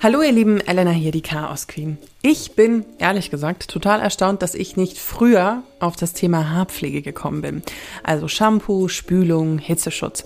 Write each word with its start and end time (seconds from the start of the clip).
Hallo 0.00 0.22
ihr 0.22 0.30
Lieben, 0.30 0.60
Elena 0.60 0.92
hier, 0.92 1.10
die 1.10 1.22
Chaos 1.22 1.66
Queen. 1.66 1.98
Ich 2.22 2.52
bin, 2.52 2.84
ehrlich 3.00 3.32
gesagt, 3.32 3.66
total 3.66 4.00
erstaunt, 4.00 4.42
dass 4.42 4.54
ich 4.54 4.76
nicht 4.76 4.96
früher 4.96 5.64
auf 5.80 5.96
das 5.96 6.12
Thema 6.12 6.50
Haarpflege 6.50 7.02
gekommen 7.02 7.42
bin. 7.42 7.62
Also 8.04 8.28
Shampoo, 8.28 8.86
Spülung, 8.86 9.58
Hitzeschutz. 9.58 10.24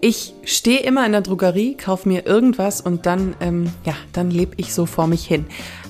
Ich 0.00 0.32
stehe 0.44 0.80
immer 0.80 1.04
in 1.04 1.12
der 1.12 1.20
Drogerie, 1.20 1.76
kaufe 1.76 2.08
mir 2.08 2.24
irgendwas 2.24 2.80
und 2.80 3.04
dann, 3.04 3.36
ähm, 3.42 3.70
ja, 3.84 3.92
dann 4.14 4.30
lebe 4.30 4.54
ich 4.56 4.72
so 4.72 4.86
vor 4.86 5.08
mich 5.08 5.26
hin. 5.26 5.44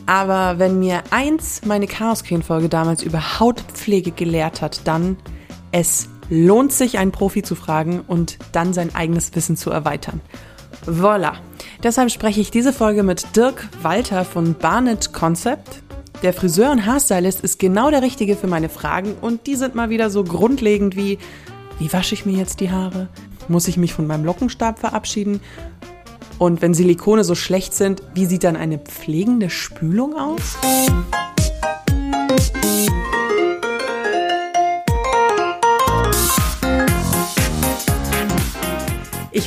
Aber 0.06 0.58
wenn 0.58 0.80
mir 0.80 1.04
eins 1.12 1.64
meine 1.64 1.86
Chaos 1.86 2.24
Queen 2.24 2.42
Folge 2.42 2.68
damals 2.68 3.04
über 3.04 3.38
Hautpflege 3.38 4.10
gelehrt 4.10 4.62
hat, 4.62 4.88
dann 4.88 5.16
es 5.70 6.08
lohnt 6.28 6.72
sich, 6.72 6.98
einen 6.98 7.12
Profi 7.12 7.44
zu 7.44 7.54
fragen 7.54 8.00
und 8.00 8.36
dann 8.50 8.72
sein 8.72 8.92
eigenes 8.96 9.32
Wissen 9.36 9.56
zu 9.56 9.70
erweitern. 9.70 10.20
Voila. 10.86 11.34
Deshalb 11.82 12.10
spreche 12.10 12.40
ich 12.40 12.50
diese 12.50 12.72
Folge 12.72 13.02
mit 13.02 13.36
Dirk 13.36 13.68
Walter 13.82 14.24
von 14.24 14.54
Barnet 14.54 15.12
Concept. 15.12 15.82
Der 16.22 16.32
Friseur 16.32 16.70
und 16.70 16.84
Haarstylist 16.84 17.42
ist 17.42 17.58
genau 17.58 17.90
der 17.90 18.02
Richtige 18.02 18.36
für 18.36 18.46
meine 18.46 18.68
Fragen 18.68 19.14
und 19.20 19.46
die 19.46 19.56
sind 19.56 19.74
mal 19.74 19.90
wieder 19.90 20.10
so 20.10 20.24
grundlegend 20.24 20.96
wie, 20.96 21.18
wie 21.78 21.92
wasche 21.92 22.14
ich 22.14 22.26
mir 22.26 22.36
jetzt 22.36 22.60
die 22.60 22.70
Haare? 22.70 23.08
Muss 23.48 23.68
ich 23.68 23.76
mich 23.76 23.94
von 23.94 24.06
meinem 24.06 24.24
Lockenstab 24.24 24.78
verabschieden? 24.78 25.40
Und 26.38 26.62
wenn 26.62 26.74
Silikone 26.74 27.24
so 27.24 27.34
schlecht 27.34 27.74
sind, 27.74 28.02
wie 28.14 28.26
sieht 28.26 28.44
dann 28.44 28.56
eine 28.56 28.78
pflegende 28.78 29.50
Spülung 29.50 30.14
aus? 30.14 30.56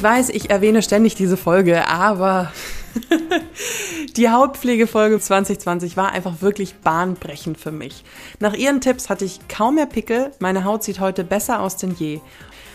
Weiß, 0.04 0.30
ich 0.30 0.50
erwähne 0.50 0.82
ständig 0.82 1.16
diese 1.16 1.38
Folge, 1.38 1.88
aber 1.88 2.52
die 4.18 4.30
Hautpflegefolge 4.30 5.20
2020 5.20 5.98
war 5.98 6.12
einfach 6.12 6.42
wirklich 6.42 6.76
bahnbrechend 6.76 7.58
für 7.58 7.72
mich. 7.72 8.04
Nach 8.40 8.54
ihren 8.54 8.82
Tipps 8.82 9.10
hatte 9.10 9.26
ich 9.26 9.48
kaum 9.48 9.76
mehr 9.76 9.86
Pickel, 9.86 10.32
meine 10.40 10.66
Haut 10.66 10.84
sieht 10.84 11.00
heute 11.00 11.24
besser 11.24 11.62
aus 11.62 11.78
denn 11.78 11.96
je. 11.98 12.20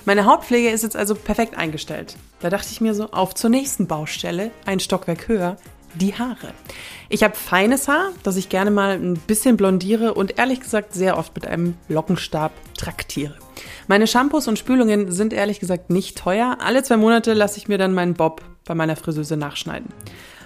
Meine 0.05 0.25
Hautpflege 0.25 0.71
ist 0.71 0.83
jetzt 0.83 0.97
also 0.97 1.15
perfekt 1.15 1.57
eingestellt. 1.57 2.17
Da 2.41 2.49
dachte 2.49 2.69
ich 2.71 2.81
mir 2.81 2.95
so, 2.95 3.11
auf 3.11 3.35
zur 3.35 3.51
nächsten 3.51 3.87
Baustelle, 3.87 4.51
ein 4.65 4.81
Stockwerk 4.81 5.29
höher, 5.29 5.59
die 5.99 6.15
Haare. 6.15 6.55
Ich 7.09 7.23
habe 7.23 7.35
feines 7.35 7.89
Haar, 7.89 8.13
das 8.23 8.37
ich 8.37 8.49
gerne 8.49 8.71
mal 8.71 8.93
ein 8.93 9.15
bisschen 9.15 9.57
blondiere 9.57 10.15
und 10.15 10.39
ehrlich 10.39 10.61
gesagt 10.61 10.95
sehr 10.95 11.19
oft 11.19 11.35
mit 11.35 11.47
einem 11.47 11.75
Lockenstab 11.89 12.53
traktiere. 12.77 13.35
Meine 13.87 14.07
Shampoos 14.07 14.49
und 14.49 14.59
Spülungen 14.59 15.13
sind 15.13 15.33
ehrlich 15.33 15.61
gesagt 15.61 15.91
nicht 15.91 16.19
teuer. 16.19 16.59
Alle 16.61 16.83
zwei 16.83 16.97
Monate 16.97 17.35
lasse 17.35 17.59
ich 17.59 17.69
mir 17.69 17.79
dann 17.79 17.95
meinen 17.95 18.15
Bob 18.15 18.43
bei 18.65 18.75
meiner 18.75 18.97
Friseuse 18.97 19.37
nachschneiden. 19.37 19.89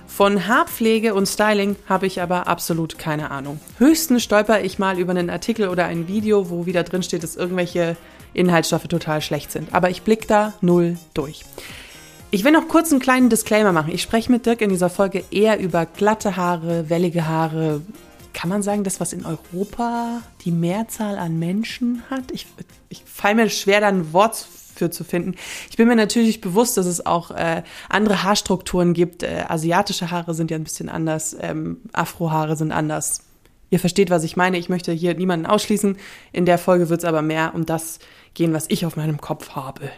Von 0.06 0.46
Haarpflege 0.46 1.14
und 1.14 1.26
Styling 1.26 1.76
habe 1.88 2.06
ich 2.06 2.20
aber 2.20 2.46
absolut 2.46 2.98
keine 2.98 3.30
Ahnung. 3.30 3.60
Höchstens 3.78 4.22
stolper 4.22 4.62
ich 4.62 4.78
mal 4.78 4.98
über 4.98 5.12
einen 5.12 5.30
Artikel 5.30 5.68
oder 5.68 5.86
ein 5.86 6.06
Video, 6.06 6.50
wo 6.50 6.66
wieder 6.66 6.82
drin 6.82 7.02
steht, 7.02 7.22
dass 7.22 7.36
irgendwelche 7.36 7.96
Inhaltsstoffe 8.34 8.88
total 8.88 9.22
schlecht 9.22 9.50
sind. 9.52 9.74
Aber 9.74 9.90
ich 9.90 10.02
blick 10.02 10.28
da 10.28 10.52
null 10.60 10.98
durch. 11.14 11.44
Ich 12.34 12.44
will 12.44 12.52
noch 12.52 12.66
kurz 12.66 12.90
einen 12.90 12.98
kleinen 12.98 13.28
Disclaimer 13.28 13.72
machen. 13.72 13.92
Ich 13.92 14.00
spreche 14.00 14.32
mit 14.32 14.46
Dirk 14.46 14.62
in 14.62 14.70
dieser 14.70 14.88
Folge 14.88 15.22
eher 15.30 15.60
über 15.60 15.84
glatte 15.84 16.34
Haare, 16.34 16.88
wellige 16.88 17.26
Haare. 17.26 17.82
Kann 18.32 18.48
man 18.48 18.62
sagen, 18.62 18.84
das, 18.84 19.00
was 19.00 19.12
in 19.12 19.26
Europa 19.26 20.22
die 20.42 20.50
Mehrzahl 20.50 21.18
an 21.18 21.38
Menschen 21.38 22.02
hat? 22.08 22.30
Ich, 22.32 22.46
ich 22.88 23.04
fall 23.04 23.34
mir 23.34 23.50
schwer, 23.50 23.82
da 23.82 23.88
ein 23.88 24.14
Wort 24.14 24.46
für 24.74 24.90
zu 24.90 25.04
finden. 25.04 25.34
Ich 25.68 25.76
bin 25.76 25.86
mir 25.86 25.94
natürlich 25.94 26.40
bewusst, 26.40 26.78
dass 26.78 26.86
es 26.86 27.04
auch 27.04 27.32
äh, 27.32 27.64
andere 27.90 28.22
Haarstrukturen 28.22 28.94
gibt. 28.94 29.22
Äh, 29.22 29.44
asiatische 29.48 30.10
Haare 30.10 30.32
sind 30.32 30.50
ja 30.50 30.56
ein 30.56 30.64
bisschen 30.64 30.88
anders, 30.88 31.36
ähm, 31.38 31.82
Afrohaare 31.92 32.56
sind 32.56 32.72
anders. 32.72 33.24
Ihr 33.68 33.78
versteht, 33.78 34.08
was 34.08 34.24
ich 34.24 34.38
meine. 34.38 34.56
Ich 34.56 34.70
möchte 34.70 34.92
hier 34.92 35.12
niemanden 35.14 35.44
ausschließen. 35.44 35.98
In 36.32 36.46
der 36.46 36.56
Folge 36.56 36.88
wird 36.88 37.00
es 37.00 37.04
aber 37.04 37.20
mehr 37.20 37.52
um 37.54 37.66
das 37.66 37.98
gehen, 38.32 38.54
was 38.54 38.64
ich 38.70 38.86
auf 38.86 38.96
meinem 38.96 39.20
Kopf 39.20 39.50
habe. 39.50 39.90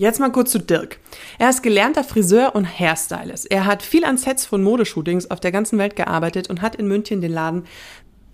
Jetzt 0.00 0.18
mal 0.18 0.32
kurz 0.32 0.50
zu 0.50 0.58
Dirk. 0.58 0.98
Er 1.38 1.50
ist 1.50 1.62
gelernter 1.62 2.04
Friseur 2.04 2.54
und 2.54 2.64
Hairstylist. 2.64 3.50
Er 3.50 3.66
hat 3.66 3.82
viel 3.82 4.06
an 4.06 4.16
Sets 4.16 4.46
von 4.46 4.62
Modeshootings 4.62 5.30
auf 5.30 5.40
der 5.40 5.52
ganzen 5.52 5.78
Welt 5.78 5.94
gearbeitet 5.94 6.48
und 6.48 6.62
hat 6.62 6.74
in 6.74 6.88
München 6.88 7.20
den 7.20 7.30
Laden 7.30 7.64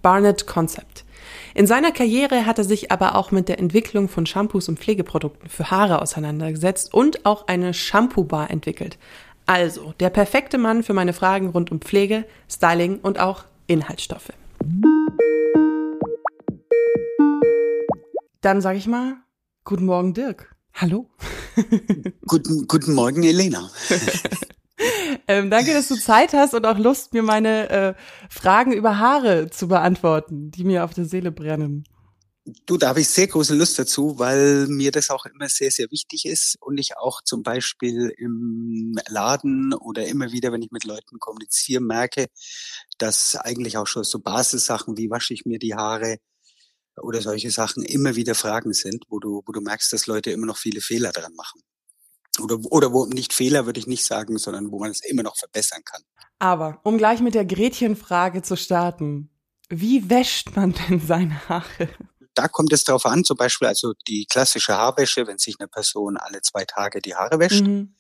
Barnett 0.01 0.47
Concept. 0.47 1.05
In 1.57 1.67
seiner 1.67 1.91
Karriere 1.91 2.47
hat 2.47 2.59
er 2.59 2.65
sich 2.65 2.93
aber 2.93 3.17
auch 3.17 3.33
mit 3.33 3.49
der 3.49 3.59
Entwicklung 3.59 4.09
von 4.09 4.27
Shampoos 4.27 4.69
und 4.69 4.79
Pflegeprodukten 4.79 5.49
für 5.49 5.69
Haare 5.69 6.01
auseinandergesetzt 6.01 6.95
und 6.95 7.27
auch 7.27 7.49
eine 7.49 7.75
Shampoo-Bar 7.75 8.49
entwickelt. 8.49 8.97
Also, 9.47 9.93
der 9.99 10.11
perfekte 10.11 10.59
Mann 10.59 10.85
für 10.85 10.95
meine 10.95 11.15
Fragen 11.15 11.49
rund 11.49 11.73
um 11.73 11.81
Pflege, 11.81 12.27
Styling 12.49 13.01
und 13.01 13.19
auch 13.19 13.43
Inhaltsstoffe. 13.67 14.31
Dann 18.41 18.61
sage 18.61 18.79
ich 18.79 18.87
mal, 18.87 19.17
guten 19.65 19.87
Morgen, 19.87 20.15
Dirk. 20.15 20.55
Hallo. 20.73 21.09
Guten, 22.27 22.67
guten 22.67 22.95
Morgen, 22.95 23.23
Elena. 23.23 23.71
ähm, 25.29 25.51
danke, 25.51 25.73
dass 25.73 25.89
du 25.89 25.97
Zeit 25.97 26.33
hast 26.33 26.55
und 26.55 26.67
auch 26.67 26.79
Lust, 26.79 27.13
mir 27.13 27.23
meine 27.23 27.71
äh, 27.71 27.95
Fragen 28.29 28.73
über 28.73 28.99
Haare 28.99 29.51
zu 29.51 29.69
beantworten, 29.69 30.51
die 30.51 30.65
mir 30.65 30.85
auf 30.85 30.95
der 30.95 31.05
Seele 31.05 31.33
brennen. 31.33 31.85
Du, 32.65 32.77
da 32.77 32.91
habe 32.91 33.01
ich 33.01 33.09
sehr 33.09 33.27
große 33.27 33.57
Lust 33.57 33.77
dazu, 33.77 34.21
weil 34.21 34.69
mir 34.69 34.93
das 34.93 35.11
auch 35.11 35.27
immer 35.27 35.49
sehr, 35.49 35.73
sehr 35.73 35.91
wichtig 35.91 36.27
ist 36.27 36.57
und 36.61 36.79
ich 36.79 36.97
auch 36.97 37.21
zum 37.23 37.43
Beispiel 37.43 38.13
im 38.17 38.97
Laden 39.09 39.75
oder 39.75 40.07
immer 40.07 40.31
wieder, 40.31 40.53
wenn 40.53 40.63
ich 40.63 40.71
mit 40.71 40.85
Leuten 40.85 41.19
kommuniziere, 41.19 41.81
merke, 41.81 42.27
dass 42.99 43.35
eigentlich 43.35 43.79
auch 43.79 43.89
schon 43.89 44.05
so 44.05 44.21
Basissachen 44.21 44.97
wie 44.97 45.11
wasche 45.11 45.35
ich 45.35 45.45
mir 45.45 45.59
die 45.59 45.75
Haare, 45.75 46.19
oder 47.01 47.21
solche 47.21 47.51
Sachen 47.51 47.85
immer 47.85 48.17
wieder 48.17 48.35
Fragen 48.35 48.73
sind, 48.73 49.05
wo 49.09 49.19
du, 49.19 49.43
wo 49.47 49.53
du 49.53 49.61
merkst, 49.61 49.93
dass 49.93 50.07
Leute 50.07 50.31
immer 50.31 50.47
noch 50.47 50.57
viele 50.57 50.81
Fehler 50.81 51.13
dran 51.13 51.35
machen. 51.35 51.63
Oder, 52.41 52.59
oder 52.71 52.93
wo 52.93 53.07
nicht 53.07 53.33
Fehler 53.33 53.67
würde 53.67 53.81
ich 53.81 53.87
nicht 53.87 54.05
sagen, 54.05 54.39
sondern 54.39 54.71
wo 54.71 54.79
man 54.79 54.91
es 54.91 55.05
immer 55.05 55.23
noch 55.23 55.37
verbessern 55.37 55.83
kann. 55.85 56.03
Aber 56.39 56.81
um 56.85 56.99
gleich 56.99 57.21
mit 57.21 57.35
der 57.35 57.47
Gretchenfrage 57.47 58.43
zu 58.43 58.57
starten, 58.57 59.31
wie 59.69 60.11
wäscht 60.11 60.55
man 60.55 60.73
denn 60.89 61.01
seine 61.01 61.49
Haare? 61.49 61.89
Da 62.35 62.49
kommt 62.49 62.73
es 62.73 62.85
darauf 62.85 63.07
an, 63.07 63.25
zum 63.25 63.37
Beispiel 63.37 63.69
also 63.69 63.95
die 64.07 64.27
klassische 64.27 64.75
Haarwäsche, 64.75 65.27
wenn 65.27 65.39
sich 65.39 65.57
eine 65.59 65.69
Person 65.69 66.19
alle 66.19 66.43
zwei 66.43 66.67
Tage 66.67 67.01
die 67.01 67.15
Haare 67.15 67.39
wäscht, 67.39 67.63
mhm. 67.63 67.95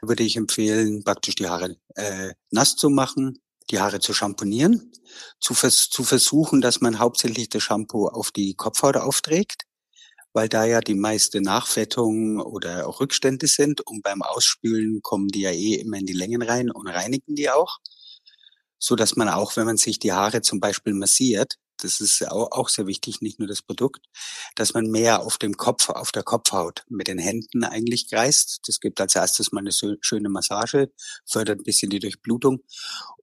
würde 0.00 0.22
ich 0.22 0.36
empfehlen, 0.36 1.04
praktisch 1.04 1.34
die 1.34 1.46
Haare 1.46 1.76
äh, 1.94 2.32
nass 2.50 2.76
zu 2.76 2.88
machen, 2.88 3.42
die 3.70 3.80
Haare 3.80 4.00
zu 4.00 4.12
schamponieren, 4.14 4.92
zu, 5.40 5.54
vers 5.54 5.88
zu 5.90 6.04
versuchen, 6.04 6.60
dass 6.60 6.80
man 6.80 6.98
hauptsächlich 6.98 7.48
das 7.48 7.62
Shampoo 7.62 8.08
auf 8.08 8.30
die 8.30 8.54
Kopfhaut 8.54 8.96
aufträgt, 8.96 9.62
weil 10.32 10.48
da 10.48 10.64
ja 10.64 10.80
die 10.80 10.94
meiste 10.94 11.40
Nachfettung 11.40 12.40
oder 12.40 12.86
auch 12.86 13.00
Rückstände 13.00 13.46
sind 13.46 13.80
und 13.80 14.02
beim 14.02 14.22
Ausspülen 14.22 15.00
kommen 15.02 15.28
die 15.28 15.42
ja 15.42 15.50
eh 15.50 15.74
immer 15.74 15.98
in 15.98 16.06
die 16.06 16.12
Längen 16.12 16.42
rein 16.42 16.70
und 16.70 16.86
reinigen 16.88 17.34
die 17.34 17.50
auch, 17.50 17.78
so 18.78 18.96
dass 18.96 19.16
man 19.16 19.28
auch, 19.28 19.56
wenn 19.56 19.66
man 19.66 19.76
sich 19.76 19.98
die 19.98 20.12
Haare 20.12 20.42
zum 20.42 20.60
Beispiel 20.60 20.94
massiert, 20.94 21.56
das 21.82 22.00
ist 22.00 22.26
auch, 22.28 22.68
sehr 22.68 22.86
wichtig, 22.86 23.20
nicht 23.20 23.38
nur 23.38 23.48
das 23.48 23.62
Produkt, 23.62 24.06
dass 24.54 24.74
man 24.74 24.86
mehr 24.86 25.22
auf 25.22 25.38
dem 25.38 25.56
Kopf, 25.56 25.88
auf 25.88 26.12
der 26.12 26.22
Kopfhaut 26.22 26.84
mit 26.88 27.08
den 27.08 27.18
Händen 27.18 27.64
eigentlich 27.64 28.08
kreist. 28.08 28.60
Das 28.66 28.80
gibt 28.80 29.00
als 29.00 29.14
erstes 29.14 29.52
mal 29.52 29.60
eine 29.60 29.72
schöne 30.00 30.28
Massage, 30.28 30.90
fördert 31.26 31.60
ein 31.60 31.64
bisschen 31.64 31.90
die 31.90 31.98
Durchblutung 31.98 32.62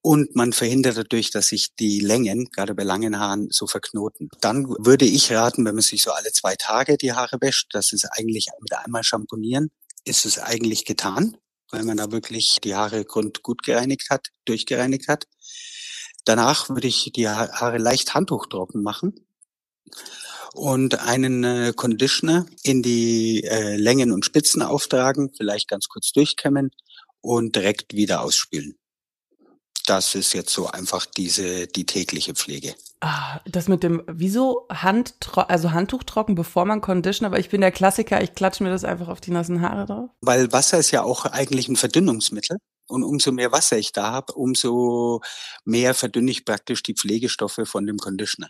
und 0.02 0.36
man 0.36 0.54
verhindert 0.54 0.98
dadurch, 0.98 1.32
dass 1.32 1.48
sich 1.48 1.76
die 1.76 2.00
Längen, 2.00 2.50
gerade 2.52 2.76
bei 2.76 2.84
langen 2.84 3.20
Haaren, 3.20 3.50
so 3.52 3.68
verknoten. 3.68 4.30
Dann 4.42 4.68
würde 4.80 5.06
ich 5.06 5.32
raten, 5.32 5.66
wenn 5.66 5.76
man 5.76 5.82
sich 5.82 6.04
so 6.04 6.12
alle 6.12 6.32
zwei 6.32 6.56
Tage 6.56 6.98
die 6.98 7.14
Haare 7.14 7.38
wäscht, 7.42 7.74
das 7.74 7.94
ist 7.94 8.06
eigentlich 8.06 8.48
mit 8.62 8.74
einmal 8.74 9.04
Schamponieren, 9.04 9.70
ist 10.06 10.26
es 10.26 10.40
eigentlich 10.40 10.86
getan, 10.86 11.38
weil 11.72 11.84
man 11.84 11.98
da 11.98 12.12
wirklich 12.12 12.60
die 12.64 12.76
Haare 12.76 13.04
grund 13.06 13.44
gut 13.44 13.64
gereinigt 13.64 14.10
hat, 14.10 14.30
durchgereinigt 14.46 15.08
hat. 15.08 15.26
Danach 16.28 16.68
würde 16.68 16.88
ich 16.88 17.10
die 17.16 17.30
Haare 17.30 17.78
leicht 17.78 18.14
handtuchtrocken 18.14 18.84
machen 18.84 19.16
und 20.54 21.00
einen 21.00 21.46
äh, 21.46 21.74
Conditioner 21.74 22.46
in 22.64 22.84
die 22.84 23.46
äh, 23.46 23.78
Längen 23.78 24.12
und 24.12 24.26
Spitzen 24.26 24.62
auftragen, 24.62 25.32
vielleicht 25.38 25.70
ganz 25.70 25.88
kurz 25.88 26.12
durchkämmen 26.12 26.72
und 27.22 27.56
direkt 27.56 27.94
wieder 27.94 28.22
ausspülen. 28.22 28.76
Das 29.86 30.16
ist 30.16 30.34
jetzt 30.34 30.52
so 30.52 30.68
einfach 30.68 31.06
diese 31.06 31.68
die 31.68 31.86
tägliche 31.86 32.34
Pflege. 32.34 32.76
Ah, 33.00 33.40
das 33.46 33.70
mit 33.70 33.84
dem, 33.84 34.04
wieso 34.08 34.68
Hand, 34.70 35.14
also 35.34 35.72
Handtuch 35.72 36.04
trocken, 36.04 36.36
bevor 36.36 36.66
man 36.66 36.82
Conditioner, 36.82 37.28
aber 37.28 37.40
ich 37.40 37.50
bin 37.50 37.62
der 37.62 37.72
Klassiker, 37.72 38.22
ich 38.22 38.34
klatsche 38.34 38.64
mir 38.66 38.70
das 38.70 38.84
einfach 38.84 39.08
auf 39.08 39.22
die 39.22 39.32
nassen 39.32 39.62
Haare 39.62 39.86
drauf. 39.86 40.10
Weil 40.20 40.52
Wasser 40.52 40.78
ist 40.78 40.92
ja 40.92 41.04
auch 41.04 41.24
eigentlich 41.24 41.70
ein 41.70 41.78
Verdünnungsmittel. 41.78 42.58
Und 42.88 43.04
umso 43.04 43.32
mehr 43.32 43.52
Wasser 43.52 43.78
ich 43.78 43.92
da 43.92 44.12
habe, 44.12 44.34
umso 44.34 45.22
mehr 45.66 45.94
verdünne 45.94 46.32
ich 46.32 46.46
praktisch 46.46 46.84
die 46.84 46.94
Pflegestoffe 46.94 47.66
von 47.66 47.86
dem 47.86 47.98
Conditioner. 47.98 48.50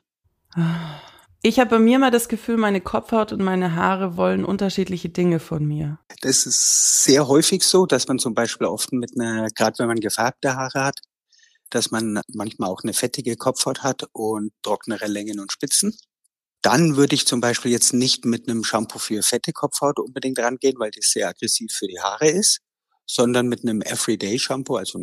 Ich 1.44 1.60
habe 1.60 1.72
bei 1.72 1.80
mir 1.80 2.00
mal 2.00 2.12
das 2.12 2.30
Gefühl, 2.30 2.58
meine 2.58 2.82
Kopfhaut 2.82 3.32
und 3.32 3.44
meine 3.44 3.76
Haare 3.76 4.18
wollen 4.18 4.44
unterschiedliche 4.44 5.10
Dinge 5.10 5.40
von 5.40 5.66
mir. 5.66 6.00
Das 6.22 6.46
ist 6.46 7.04
sehr 7.04 7.28
häufig 7.28 7.64
so, 7.64 7.86
dass 7.86 8.08
man 8.08 8.20
zum 8.20 8.34
Beispiel 8.34 8.68
oft 8.68 8.92
mit 8.92 9.12
einer, 9.20 9.48
gerade 9.56 9.78
wenn 9.80 9.88
man 9.88 10.00
gefärbte 10.00 10.56
Haare 10.56 10.84
hat, 10.84 11.00
dass 11.70 11.92
man 11.92 12.22
manchmal 12.34 12.70
auch 12.70 12.82
eine 12.84 12.94
fettige 12.94 13.36
Kopfhaut 13.36 13.84
hat 13.84 14.04
und 14.14 14.52
trocknere 14.64 15.08
Längen 15.08 15.40
und 15.40 15.52
Spitzen. 15.52 15.96
Dann 16.62 16.98
würde 16.98 17.16
ich 17.16 17.28
zum 17.28 17.40
Beispiel 17.40 17.72
jetzt 17.72 17.94
nicht 17.94 18.26
mit 18.26 18.50
einem 18.50 18.64
Shampoo 18.64 19.00
für 19.00 19.22
fette 19.22 19.54
Kopfhaut 19.54 20.00
unbedingt 20.00 20.40
rangehen, 20.40 20.80
weil 20.80 20.92
das 20.92 21.12
sehr 21.12 21.28
aggressiv 21.30 21.72
für 21.72 21.88
die 21.88 22.00
Haare 22.00 22.30
ist, 22.30 22.62
sondern 23.08 23.48
mit 23.48 23.64
einem 23.64 23.82
Everyday 23.82 24.38
Shampoo, 24.38 24.76
also 24.76 25.00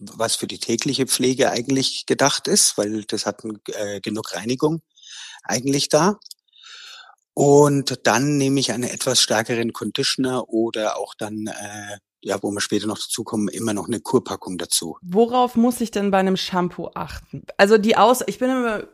was 0.00 0.36
für 0.36 0.46
die 0.46 0.58
tägliche 0.58 1.06
Pflege 1.06 1.50
eigentlich 1.50 2.06
gedacht 2.06 2.48
ist, 2.48 2.78
weil 2.78 3.04
das 3.04 3.26
hat 3.26 3.42
äh, 3.68 4.00
genug 4.00 4.34
Reinigung 4.34 4.82
eigentlich 5.42 5.88
da. 5.88 6.18
Und 7.34 8.06
dann 8.06 8.36
nehme 8.36 8.60
ich 8.60 8.72
einen 8.72 8.84
etwas 8.84 9.20
stärkeren 9.20 9.72
Conditioner 9.72 10.48
oder 10.48 10.98
auch 10.98 11.14
dann, 11.14 11.46
äh, 11.46 11.98
ja, 12.20 12.42
wo 12.42 12.50
wir 12.50 12.60
später 12.60 12.86
noch 12.86 12.98
dazu 12.98 13.24
kommen, 13.24 13.48
immer 13.48 13.72
noch 13.72 13.86
eine 13.86 14.00
Kurpackung 14.00 14.58
dazu. 14.58 14.98
Worauf 15.00 15.56
muss 15.56 15.80
ich 15.80 15.90
denn 15.90 16.10
bei 16.10 16.18
einem 16.18 16.36
Shampoo 16.36 16.90
achten? 16.94 17.44
Also 17.56 17.78
die 17.78 17.96
Aus, 17.96 18.22
ich 18.26 18.38
bin 18.38 18.50
immer 18.50 18.84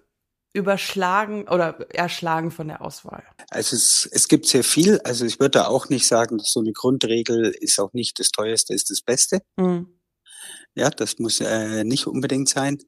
überschlagen 0.57 1.47
oder 1.49 1.79
erschlagen 1.95 2.51
von 2.51 2.69
der 2.69 2.83
Auswahl? 2.83 3.23
Also 3.51 3.77
es, 3.77 4.09
es 4.11 4.27
gibt 4.27 4.47
sehr 4.47 4.65
viel. 4.65 4.99
Also 5.05 5.25
ich 5.25 5.39
würde 5.39 5.59
da 5.59 5.67
auch 5.67 5.89
nicht 5.89 6.07
sagen, 6.07 6.39
dass 6.39 6.53
so 6.53 6.61
eine 6.61 6.73
Grundregel 6.73 7.55
ist 7.61 7.79
auch 7.79 7.93
nicht 7.93 8.19
das 8.19 8.31
teuerste, 8.31 8.75
ist 8.75 8.91
das 8.91 9.03
Beste. 9.03 9.43
Mhm. 9.57 9.89
Ja, 10.75 10.91
das 10.91 11.19
muss 11.19 11.41
äh, 11.41 11.85
nicht 11.85 12.07
unbedingt 12.07 12.49
sein. 12.49 12.79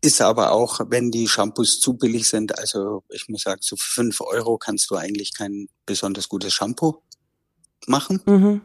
Ist 0.00 0.20
aber 0.20 0.52
auch, 0.52 0.80
wenn 0.88 1.10
die 1.10 1.28
Shampoos 1.28 1.80
zu 1.80 1.94
billig 1.94 2.28
sind, 2.28 2.58
also 2.58 3.04
ich 3.08 3.28
muss 3.28 3.42
sagen, 3.42 3.60
so 3.62 3.76
fünf 3.78 4.20
Euro 4.20 4.58
kannst 4.58 4.90
du 4.90 4.96
eigentlich 4.96 5.34
kein 5.34 5.68
besonders 5.86 6.28
gutes 6.28 6.52
Shampoo 6.52 7.02
machen. 7.86 8.20
Mhm. 8.26 8.60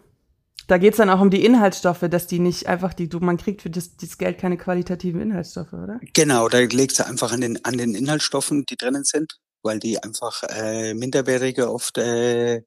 Da 0.69 0.77
geht's 0.77 0.97
dann 0.97 1.09
auch 1.09 1.19
um 1.19 1.31
die 1.31 1.43
Inhaltsstoffe, 1.43 2.05
dass 2.11 2.27
die 2.27 2.37
nicht 2.37 2.67
einfach 2.67 2.93
die, 2.93 3.09
du, 3.09 3.19
man 3.19 3.37
kriegt 3.37 3.63
für 3.63 3.71
das, 3.71 3.97
das 3.97 4.19
Geld 4.19 4.37
keine 4.37 4.55
qualitativen 4.55 5.19
Inhaltsstoffe, 5.19 5.73
oder? 5.73 5.99
Genau, 6.13 6.47
da 6.47 6.59
legst 6.59 6.99
du 6.99 7.07
einfach 7.07 7.31
an 7.31 7.41
den, 7.41 7.65
an 7.65 7.79
den 7.79 7.95
Inhaltsstoffen, 7.95 8.65
die 8.67 8.75
drinnen 8.75 9.03
sind, 9.03 9.39
weil 9.63 9.79
die 9.79 9.97
einfach 9.97 10.43
äh, 10.43 10.93
minderwertige 10.93 11.71
oft 11.71 11.97
äh, 11.97 12.61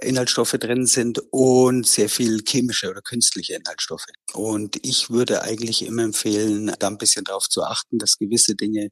Inhaltsstoffe 0.00 0.52
drin 0.52 0.86
sind 0.86 1.20
und 1.32 1.84
sehr 1.84 2.08
viel 2.08 2.44
chemische 2.46 2.88
oder 2.90 3.02
künstliche 3.02 3.54
Inhaltsstoffe. 3.54 4.06
Und 4.32 4.78
ich 4.86 5.10
würde 5.10 5.42
eigentlich 5.42 5.84
immer 5.84 6.04
empfehlen, 6.04 6.76
da 6.78 6.86
ein 6.86 6.98
bisschen 6.98 7.24
darauf 7.24 7.48
zu 7.48 7.64
achten, 7.64 7.98
dass 7.98 8.18
gewisse 8.18 8.54
Dinge 8.54 8.90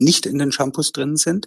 nicht 0.00 0.26
in 0.26 0.40
den 0.40 0.50
Shampoos 0.50 0.90
drin 0.90 1.16
sind. 1.16 1.46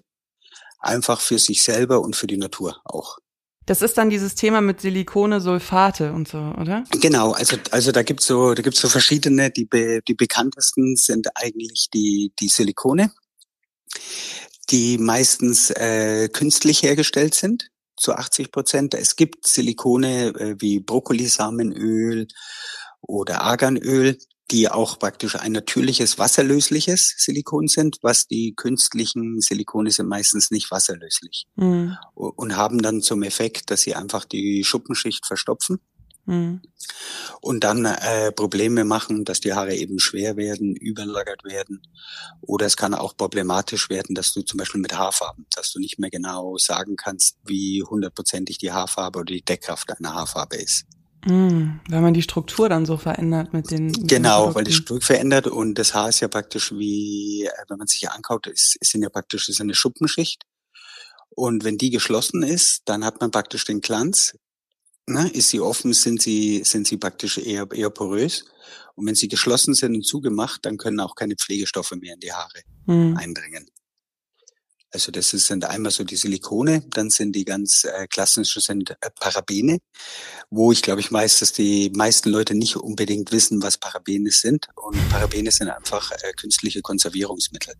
Einfach 0.80 1.20
für 1.20 1.38
sich 1.38 1.64
selber 1.64 2.00
und 2.00 2.16
für 2.16 2.28
die 2.28 2.38
Natur 2.38 2.80
auch. 2.86 3.18
Das 3.68 3.82
ist 3.82 3.98
dann 3.98 4.10
dieses 4.10 4.34
Thema 4.34 4.62
mit 4.62 4.80
Silikone, 4.80 5.42
Sulfate 5.42 6.14
und 6.14 6.30
so, 6.30 6.38
oder? 6.38 6.86
Genau, 7.02 7.34
also 7.34 7.58
also 7.72 7.92
da 7.92 8.02
gibt's 8.02 8.26
so 8.26 8.54
da 8.54 8.62
gibt's 8.62 8.80
so 8.80 8.88
verschiedene. 8.88 9.52
Die 9.52 9.66
be, 9.66 10.00
die 10.08 10.14
bekanntesten 10.14 10.96
sind 10.96 11.28
eigentlich 11.36 11.90
die 11.94 12.32
die 12.40 12.48
Silikone, 12.48 13.12
die 14.70 14.98
meistens 14.98 15.70
äh, 15.72 16.30
künstlich 16.30 16.82
hergestellt 16.82 17.36
sind 17.36 17.70
zu 17.98 18.14
80 18.14 18.54
Prozent. 18.54 18.94
Es 18.94 19.18
gibt 19.18 19.46
Silikone 19.46 20.28
äh, 20.28 20.56
wie 20.60 20.80
Brokkolisamenöl 20.80 22.30
oder 23.02 23.42
Arganöl, 23.42 24.18
die 24.52 24.70
auch 24.70 24.98
praktisch 24.98 25.36
ein 25.36 25.52
natürliches 25.52 26.18
wasserlösliches 26.18 27.16
Silikon 27.18 27.68
sind, 27.68 27.98
was 28.02 28.28
die 28.28 28.54
künstlichen 28.56 29.42
Silikone 29.42 29.92
sind 29.92 30.08
meistens 30.08 30.52
nicht 30.52 30.72
wasserlöslich 30.72 31.48
mhm. 31.56 31.98
und 32.14 32.56
haben 32.56 32.82
dann 32.82 33.02
zum 33.02 33.24
Effekt, 33.24 33.70
dass 33.72 33.82
sie 33.82 33.96
einfach 33.96 34.24
die 34.24 34.64
Schuppenschicht 34.64 35.26
verstopfen 35.26 35.80
mhm. 36.26 36.62
und 37.42 37.66
dann 37.66 37.84
äh, 37.84 38.32
Probleme 38.32 38.86
machen, 38.86 39.26
dass 39.26 39.42
die 39.42 39.54
Haare 39.54 39.76
eben 39.76 40.00
schwer 40.00 40.38
werden, 40.38 40.78
überlagert 40.78 41.44
werden 41.44 41.82
oder 42.40 42.68
es 42.68 42.78
kann 42.78 42.94
auch 42.94 43.18
problematisch 43.18 43.90
werden, 43.90 44.16
dass 44.16 44.32
du 44.32 44.44
zum 44.44 44.60
Beispiel 44.60 44.80
mit 44.80 44.98
Haarfarben, 44.98 45.46
dass 45.56 45.74
du 45.74 45.80
nicht 45.80 46.00
mehr 46.00 46.10
genau 46.10 46.58
sagen 46.58 46.96
kannst, 46.96 47.38
wie 47.44 47.84
hundertprozentig 47.84 48.60
die 48.60 48.72
Haarfarbe 48.72 49.20
oder 49.20 49.34
die 49.34 49.44
Deckkraft 49.44 49.90
deiner 49.90 50.14
Haarfarbe 50.14 50.56
ist. 50.56 50.86
Mm, 51.28 51.82
weil 51.90 52.02
man 52.02 52.14
die 52.14 52.22
Struktur 52.22 52.70
dann 52.70 52.86
so 52.86 52.96
verändert 52.96 53.54
mit 53.54 53.70
den. 53.70 53.92
Genau, 53.92 54.48
den 54.48 54.56
weil 54.56 54.64
die 54.64 54.72
Struktur 54.72 55.06
verändert 55.06 55.48
und 55.48 55.76
das 55.76 55.94
Haar 55.94 56.10
ist 56.10 56.22
ja 56.22 56.30
praktisch 56.30 56.72
wie, 56.72 57.44
äh, 57.46 57.52
wenn 57.68 57.78
man 57.78 57.88
sich 57.88 58.10
ankaut, 58.10 58.48
ist, 58.48 58.78
ist 58.80 58.94
ja 58.94 59.10
praktisch 59.10 59.50
ist 59.50 59.60
eine 59.60 59.76
Schuppenschicht. 59.76 60.44
Und 61.30 61.64
wenn 61.64 61.78
die 61.78 61.90
geschlossen 61.90 62.44
ist, 62.44 62.84
dann 62.86 63.06
hat 63.06 63.20
man 63.22 63.30
praktisch 63.30 63.66
den 63.66 63.82
Glanz. 63.82 64.38
Ne? 65.06 65.30
Ist 65.30 65.50
sie 65.50 65.60
offen, 65.60 65.94
sind 65.94 66.22
sie, 66.22 66.64
sind 66.64 66.88
sie 66.88 66.98
praktisch 66.98 67.38
eher, 67.38 67.68
eher 67.72 67.90
porös. 67.90 68.46
Und 68.96 69.06
wenn 69.06 69.16
sie 69.16 69.28
geschlossen 69.28 69.76
sind 69.76 69.96
und 69.96 70.06
zugemacht, 70.06 70.66
dann 70.66 70.78
können 70.78 71.00
auch 71.00 71.14
keine 71.14 71.36
Pflegestoffe 71.36 71.96
mehr 71.96 72.16
in 72.16 72.20
die 72.20 72.34
Haare 72.34 72.62
mm. 72.88 73.18
eindringen. 73.18 73.70
Also 74.92 75.12
das 75.12 75.30
sind 75.30 75.66
einmal 75.66 75.92
so 75.92 76.04
die 76.04 76.16
Silikone, 76.16 76.82
dann 76.92 77.10
sind 77.10 77.36
die 77.36 77.44
ganz 77.44 77.84
äh, 77.84 78.08
klassischen 78.08 78.62
sind 78.62 78.92
äh, 78.92 78.96
Parabene, 79.20 79.80
wo 80.50 80.72
ich 80.72 80.82
glaube 80.82 81.02
ich 81.02 81.12
meist, 81.12 81.42
dass 81.42 81.52
die 81.52 81.92
meisten 81.94 82.30
Leute 82.30 82.56
nicht 82.56 82.78
unbedingt 82.78 83.32
wissen, 83.32 83.62
was 83.62 83.78
Parabene 83.78 84.32
sind. 84.32 84.68
Und 84.76 84.98
Parabene 85.10 85.52
sind 85.52 85.70
einfach 85.70 86.12
äh, 86.12 86.32
künstliche 86.34 86.82
Konservierungsmittel. 86.82 87.74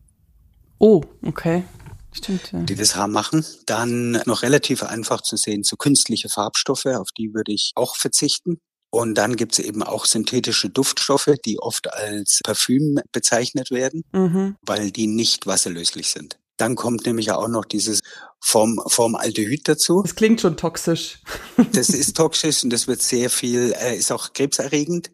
Oh, 0.80 1.02
okay. 1.24 1.64
Stimmt, 2.12 2.52
ja. 2.52 2.60
Die 2.64 2.76
das 2.76 2.96
Haar 2.96 3.08
machen. 3.08 3.46
Dann 3.66 4.22
noch 4.26 4.42
relativ 4.42 4.84
einfach 4.84 5.22
zu 5.22 5.38
sehen, 5.38 5.64
so 5.64 5.76
künstliche 5.76 6.30
Farbstoffe, 6.30 6.86
auf 6.86 7.12
die 7.18 7.34
würde 7.34 7.54
ich 7.54 7.72
auch 7.76 7.96
verzichten. 7.96 8.60
Und 8.90 9.16
dann 9.16 9.36
gibt 9.36 9.54
es 9.54 9.60
eben 9.60 9.84
auch 9.84 10.06
synthetische 10.06 10.70
Duftstoffe, 10.70 11.32
die 11.46 11.60
oft 11.60 11.92
als 11.94 12.40
Parfüm 12.44 13.00
bezeichnet 13.12 13.70
werden, 13.70 14.04
mhm. 14.14 14.56
weil 14.62 14.92
die 14.92 15.08
nicht 15.08 15.46
wasserlöslich 15.46 16.10
sind. 16.10 16.40
Dann 16.58 16.76
kommt 16.76 17.06
nämlich 17.06 17.32
auch 17.32 17.48
noch 17.48 17.66
dieses 17.66 18.02
Form, 18.40 18.82
Formaldehyd 18.88 19.68
dazu. 19.68 20.02
Das 20.02 20.16
klingt 20.16 20.42
schon 20.42 20.58
toxisch. 20.58 21.20
das 21.74 21.90
ist 21.90 22.18
toxisch 22.18 22.64
und 22.64 22.72
das 22.72 22.88
wird 22.88 23.02
sehr 23.02 23.30
viel, 23.30 23.74
äh, 23.80 23.96
ist 23.96 24.12
auch 24.12 24.34
krebserregend, 24.34 25.12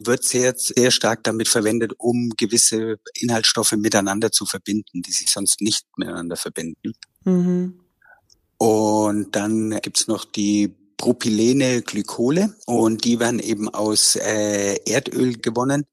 wird 0.00 0.24
sehr, 0.24 0.54
sehr 0.56 0.90
stark 0.90 1.22
damit 1.24 1.48
verwendet, 1.48 1.92
um 1.98 2.30
gewisse 2.36 2.96
Inhaltsstoffe 3.14 3.72
miteinander 3.72 4.32
zu 4.32 4.46
verbinden, 4.46 5.02
die 5.02 5.12
sich 5.12 5.30
sonst 5.30 5.60
nicht 5.60 5.86
miteinander 5.96 6.36
verbinden. 6.36 6.92
Mhm. 7.24 7.80
Und 8.58 9.36
dann 9.36 9.78
gibt's 9.80 10.06
noch 10.08 10.24
die 10.24 10.74
Propylene 10.96 11.82
Glykole 11.82 12.54
und 12.66 13.04
die 13.04 13.18
werden 13.20 13.40
eben 13.40 13.68
aus 13.68 14.16
äh, 14.16 14.76
Erdöl 14.86 15.34
gewonnen 15.34 15.84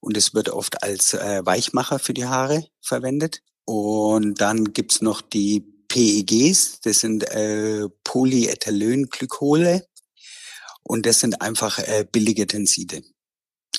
und 0.00 0.16
es 0.16 0.34
wird 0.34 0.48
oft 0.48 0.82
als 0.82 1.14
äh, 1.14 1.42
Weichmacher 1.44 1.98
für 1.98 2.14
die 2.14 2.26
Haare 2.26 2.66
verwendet. 2.80 3.42
Und 3.70 4.40
dann 4.40 4.72
gibt's 4.72 5.00
noch 5.00 5.22
die 5.22 5.60
PEGs, 5.86 6.80
das 6.80 6.98
sind 6.98 7.22
äh, 7.30 7.88
Polyethylenglykole 8.02 9.86
und 10.82 11.06
das 11.06 11.20
sind 11.20 11.40
einfach 11.40 11.78
äh, 11.78 12.04
billige 12.10 12.48
Tenside. 12.48 13.02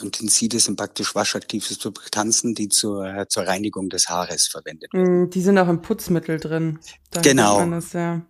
Und 0.02 0.14
Tenside 0.14 0.62
sind 0.62 0.78
praktisch 0.78 1.14
waschaktive 1.14 1.74
Substanzen, 1.74 2.56
die 2.56 2.70
zur, 2.70 3.26
zur 3.28 3.44
Reinigung 3.44 3.90
des 3.90 4.08
Haares 4.08 4.48
verwendet 4.48 4.94
werden. 4.94 5.24
Mm, 5.24 5.30
die 5.30 5.42
sind 5.42 5.58
auch 5.58 5.68
im 5.68 5.82
Putzmittel 5.82 6.40
drin. 6.40 6.80
Da 7.10 7.20
genau. 7.20 7.70
Das, 7.70 7.92
ja. 7.92 8.26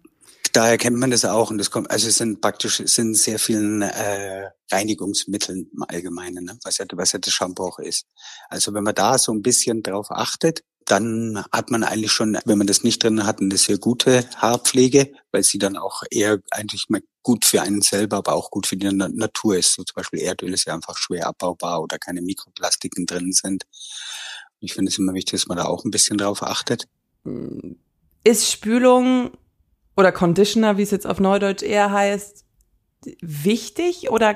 Daher 0.53 0.79
kennt 0.79 0.97
man 0.97 1.11
das 1.11 1.25
auch 1.25 1.51
und 1.51 1.59
das 1.59 1.69
kommt, 1.69 1.91
also 1.91 2.07
es 2.07 2.17
sind 2.17 2.41
praktisch, 2.41 2.79
es 2.79 2.95
sind 2.95 3.13
sehr 3.13 3.37
vielen 3.37 3.83
äh, 3.83 4.49
Reinigungsmitteln 4.71 5.69
im 5.71 5.83
Allgemeinen, 5.87 6.43
ne? 6.43 6.57
was 6.63 6.79
ja, 6.79 6.85
was 6.93 7.11
ja 7.11 7.19
das 7.19 7.31
Shampoo 7.31 7.65
auch 7.65 7.77
ist. 7.77 8.07
Also 8.49 8.73
wenn 8.73 8.83
man 8.83 8.95
da 8.95 9.19
so 9.19 9.31
ein 9.31 9.43
bisschen 9.43 9.83
drauf 9.83 10.09
achtet, 10.09 10.63
dann 10.91 11.41
hat 11.53 11.71
man 11.71 11.85
eigentlich 11.85 12.11
schon, 12.11 12.37
wenn 12.43 12.57
man 12.57 12.67
das 12.67 12.83
nicht 12.83 13.01
drin 13.01 13.25
hat, 13.25 13.39
eine 13.39 13.55
sehr 13.55 13.77
gute 13.77 14.29
Haarpflege, 14.35 15.13
weil 15.31 15.41
sie 15.41 15.57
dann 15.57 15.77
auch 15.77 16.03
eher 16.11 16.39
eigentlich 16.51 16.89
mal 16.89 17.01
gut 17.23 17.45
für 17.45 17.61
einen 17.61 17.81
selber, 17.81 18.17
aber 18.17 18.33
auch 18.33 18.51
gut 18.51 18.67
für 18.67 18.75
die 18.75 18.91
Natur 18.91 19.55
ist. 19.55 19.75
So 19.75 19.83
zum 19.83 19.95
Beispiel 19.95 20.19
Erdöl 20.19 20.53
ist 20.53 20.65
ja 20.65 20.73
einfach 20.73 20.97
schwer 20.97 21.27
abbaubar 21.27 21.81
oder 21.81 21.97
keine 21.97 22.21
Mikroplastiken 22.21 23.05
drin 23.05 23.31
sind. 23.31 23.63
Ich 24.59 24.73
finde 24.73 24.91
es 24.91 24.97
immer 24.97 25.13
wichtig, 25.13 25.39
dass 25.39 25.47
man 25.47 25.57
da 25.57 25.65
auch 25.65 25.85
ein 25.85 25.91
bisschen 25.91 26.17
drauf 26.17 26.43
achtet. 26.43 26.89
Ist 28.25 28.51
Spülung 28.51 29.31
oder 29.95 30.11
Conditioner, 30.11 30.77
wie 30.77 30.83
es 30.83 30.91
jetzt 30.91 31.07
auf 31.07 31.21
Neudeutsch 31.21 31.63
eher 31.63 31.91
heißt, 31.91 32.43
wichtig 33.21 34.09
oder 34.09 34.35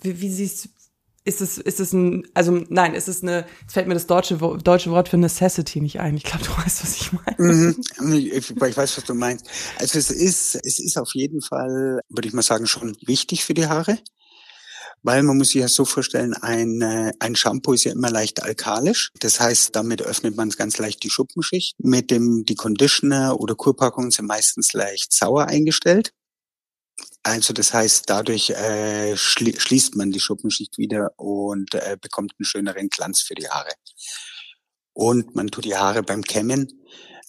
wie, 0.00 0.20
wie 0.20 0.30
siehst 0.30 0.68
ist 1.24 1.40
es, 1.40 1.56
ist 1.56 1.80
es 1.80 1.92
ein, 1.92 2.26
also 2.34 2.64
nein, 2.68 2.94
ist 2.94 3.08
es 3.08 3.22
eine, 3.22 3.46
jetzt 3.62 3.72
fällt 3.72 3.88
mir 3.88 3.94
das 3.94 4.06
deutsche, 4.06 4.36
deutsche 4.36 4.90
Wort 4.90 5.08
für 5.08 5.16
Necessity 5.16 5.80
nicht 5.80 5.98
ein. 5.98 6.16
Ich 6.16 6.24
glaube, 6.24 6.44
du 6.44 6.50
weißt, 6.64 6.82
was 6.82 6.96
ich 6.96 7.12
meine. 7.12 7.36
Mhm. 7.38 7.82
Ich, 8.12 8.32
ich, 8.50 8.60
weiß, 8.60 8.98
was 8.98 9.04
du 9.04 9.14
meinst. 9.14 9.48
Also 9.78 9.98
es 9.98 10.10
ist, 10.10 10.54
es 10.62 10.78
ist 10.78 10.98
auf 10.98 11.14
jeden 11.14 11.40
Fall, 11.40 12.00
würde 12.10 12.28
ich 12.28 12.34
mal 12.34 12.42
sagen, 12.42 12.66
schon 12.66 12.96
wichtig 13.06 13.44
für 13.44 13.54
die 13.54 13.66
Haare, 13.66 13.98
Weil 15.02 15.22
man 15.22 15.38
muss 15.38 15.48
sich 15.48 15.62
ja 15.62 15.68
so 15.68 15.86
vorstellen, 15.86 16.34
ein, 16.34 16.82
äh, 16.82 17.12
ein 17.20 17.36
Shampoo 17.36 17.72
ist 17.72 17.84
ja 17.84 17.92
immer 17.92 18.10
leicht 18.10 18.42
alkalisch. 18.42 19.10
Das 19.20 19.40
heißt, 19.40 19.74
damit 19.74 20.02
öffnet 20.02 20.36
man 20.36 20.50
ganz 20.50 20.76
leicht 20.76 21.02
die 21.04 21.10
Schuppenschicht. 21.10 21.74
Mit 21.78 22.10
dem, 22.10 22.44
die 22.44 22.54
Conditioner 22.54 23.40
oder 23.40 23.54
Kurpackungen 23.54 24.10
sind 24.10 24.26
meistens 24.26 24.74
leicht 24.74 25.12
sauer 25.14 25.46
eingestellt. 25.46 26.12
Also 27.24 27.54
das 27.54 27.72
heißt, 27.72 28.04
dadurch 28.08 28.50
äh, 28.50 29.16
schli 29.16 29.58
schließt 29.58 29.96
man 29.96 30.12
die 30.12 30.20
Schuppenschicht 30.20 30.76
wieder 30.76 31.12
und 31.16 31.74
äh, 31.74 31.96
bekommt 32.00 32.34
einen 32.38 32.44
schöneren 32.44 32.90
Glanz 32.90 33.22
für 33.22 33.34
die 33.34 33.48
Haare. 33.48 33.70
Und 34.92 35.34
man 35.34 35.48
tut 35.48 35.64
die 35.64 35.74
Haare 35.74 36.02
beim 36.02 36.22
Kämmen 36.22 36.84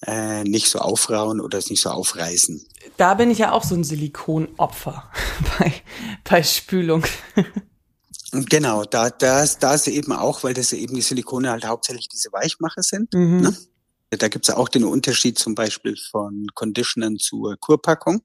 äh, 0.05 0.43
nicht 0.43 0.69
so 0.69 0.79
aufrauen 0.79 1.39
oder 1.39 1.57
es 1.57 1.69
nicht 1.69 1.81
so 1.81 1.89
aufreißen. 1.89 2.67
Da 2.97 3.13
bin 3.13 3.31
ich 3.31 3.37
ja 3.37 3.53
auch 3.53 3.63
so 3.63 3.73
ein 3.73 3.85
Silikonopfer 3.85 5.09
bei, 5.59 5.73
bei 6.23 6.43
Spülung. 6.43 7.05
Genau, 8.31 8.83
da, 8.83 9.09
das, 9.09 9.59
das 9.59 9.87
eben 9.87 10.11
auch, 10.11 10.43
weil 10.43 10.53
das 10.53 10.73
eben 10.73 10.95
die 10.95 11.01
Silikone 11.01 11.49
halt 11.49 11.65
hauptsächlich 11.65 12.09
diese 12.09 12.33
Weichmacher 12.33 12.83
sind. 12.83 13.13
Mhm. 13.13 13.41
Ne? 13.41 13.57
Da 14.09 14.27
gibt's 14.27 14.49
auch 14.49 14.67
den 14.67 14.83
Unterschied 14.83 15.39
zum 15.39 15.55
Beispiel 15.55 15.95
von 16.11 16.47
Conditionern 16.53 17.17
zur 17.17 17.55
Kurpackung. 17.57 18.21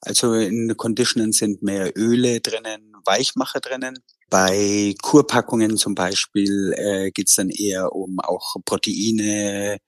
Also 0.00 0.34
in 0.34 0.76
Conditionern 0.76 1.32
sind 1.32 1.62
mehr 1.62 1.92
Öle 1.96 2.40
drinnen, 2.40 2.92
Weichmacher 3.04 3.60
drinnen. 3.60 3.98
Bei 4.30 4.94
Kurpackungen 5.02 5.76
zum 5.76 5.94
Beispiel 5.94 6.74
äh, 6.76 7.10
geht's 7.10 7.36
dann 7.36 7.48
eher 7.48 7.92
um 7.92 8.20
auch 8.20 8.56
Proteine, 8.64 9.78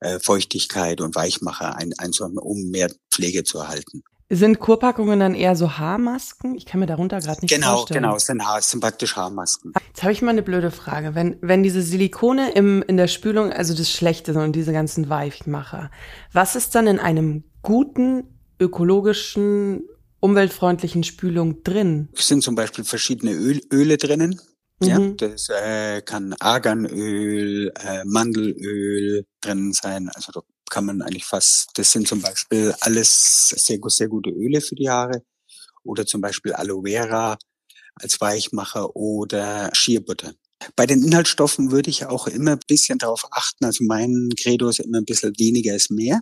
äh, 0.00 0.18
Feuchtigkeit 0.20 1.00
und 1.00 1.16
Weichmacher 1.16 1.76
ein, 1.76 1.92
einzunehmen, 1.98 2.38
um 2.38 2.70
mehr 2.70 2.90
Pflege 3.10 3.44
zu 3.44 3.58
erhalten. 3.58 4.02
Sind 4.30 4.58
Kurpackungen 4.58 5.20
dann 5.20 5.34
eher 5.34 5.56
so 5.56 5.78
Haarmasken? 5.78 6.54
Ich 6.54 6.66
kann 6.66 6.80
mir 6.80 6.86
darunter 6.86 7.18
gerade 7.18 7.40
nicht 7.40 7.52
genau, 7.52 7.76
vorstellen. 7.78 8.02
Genau, 8.02 8.08
genau, 8.08 8.16
es 8.18 8.26
sind, 8.26 8.46
Haar, 8.46 8.58
es 8.58 8.70
sind 8.70 8.80
praktisch 8.80 9.16
Haarmasken. 9.16 9.72
Jetzt 9.86 10.02
habe 10.02 10.12
ich 10.12 10.20
mal 10.20 10.32
eine 10.32 10.42
blöde 10.42 10.70
Frage. 10.70 11.14
Wenn, 11.14 11.38
wenn 11.40 11.62
diese 11.62 11.80
Silikone 11.80 12.52
im, 12.52 12.82
in 12.82 12.98
der 12.98 13.08
Spülung, 13.08 13.50
also 13.50 13.74
das 13.74 13.90
Schlechte 13.90 14.34
und 14.34 14.52
diese 14.52 14.74
ganzen 14.74 15.08
Weichmacher, 15.08 15.90
was 16.30 16.56
ist 16.56 16.74
dann 16.74 16.86
in 16.86 16.98
einem 16.98 17.44
guten, 17.62 18.37
ökologischen, 18.60 19.88
umweltfreundlichen 20.20 21.04
Spülung 21.04 21.62
drin? 21.62 22.08
Es 22.16 22.28
sind 22.28 22.42
zum 22.42 22.54
Beispiel 22.54 22.84
verschiedene 22.84 23.32
Öl, 23.32 23.60
Öle 23.72 23.96
drinnen. 23.96 24.40
Ja, 24.80 24.98
mhm. 24.98 25.16
das 25.16 25.48
äh, 25.48 26.02
kann 26.02 26.34
Arganöl, 26.38 27.72
äh, 27.80 28.04
Mandelöl 28.04 29.24
drin 29.40 29.72
sein. 29.72 30.08
Also 30.14 30.30
da 30.32 30.40
kann 30.70 30.84
man 30.84 31.02
eigentlich 31.02 31.24
fast, 31.24 31.70
das 31.74 31.90
sind 31.90 32.06
zum 32.06 32.22
Beispiel 32.22 32.72
alles 32.80 33.48
sehr, 33.48 33.78
sehr 33.86 34.08
gute 34.08 34.30
Öle 34.30 34.60
für 34.60 34.76
die 34.76 34.88
Haare. 34.88 35.22
Oder 35.82 36.06
zum 36.06 36.20
Beispiel 36.20 36.52
Aloe 36.52 36.82
Vera 36.84 37.38
als 37.94 38.20
Weichmacher 38.20 38.94
oder 38.94 39.70
Schierbutter. 39.72 40.32
Bei 40.76 40.86
den 40.86 41.02
Inhaltsstoffen 41.02 41.70
würde 41.70 41.90
ich 41.90 42.06
auch 42.06 42.26
immer 42.26 42.52
ein 42.52 42.60
bisschen 42.66 42.98
darauf 42.98 43.26
achten. 43.30 43.64
Also 43.64 43.84
mein 43.84 44.30
Credo 44.40 44.68
ist 44.68 44.80
immer 44.80 44.98
ein 44.98 45.04
bisschen 45.04 45.32
weniger 45.38 45.74
ist 45.74 45.90
mehr. 45.90 46.20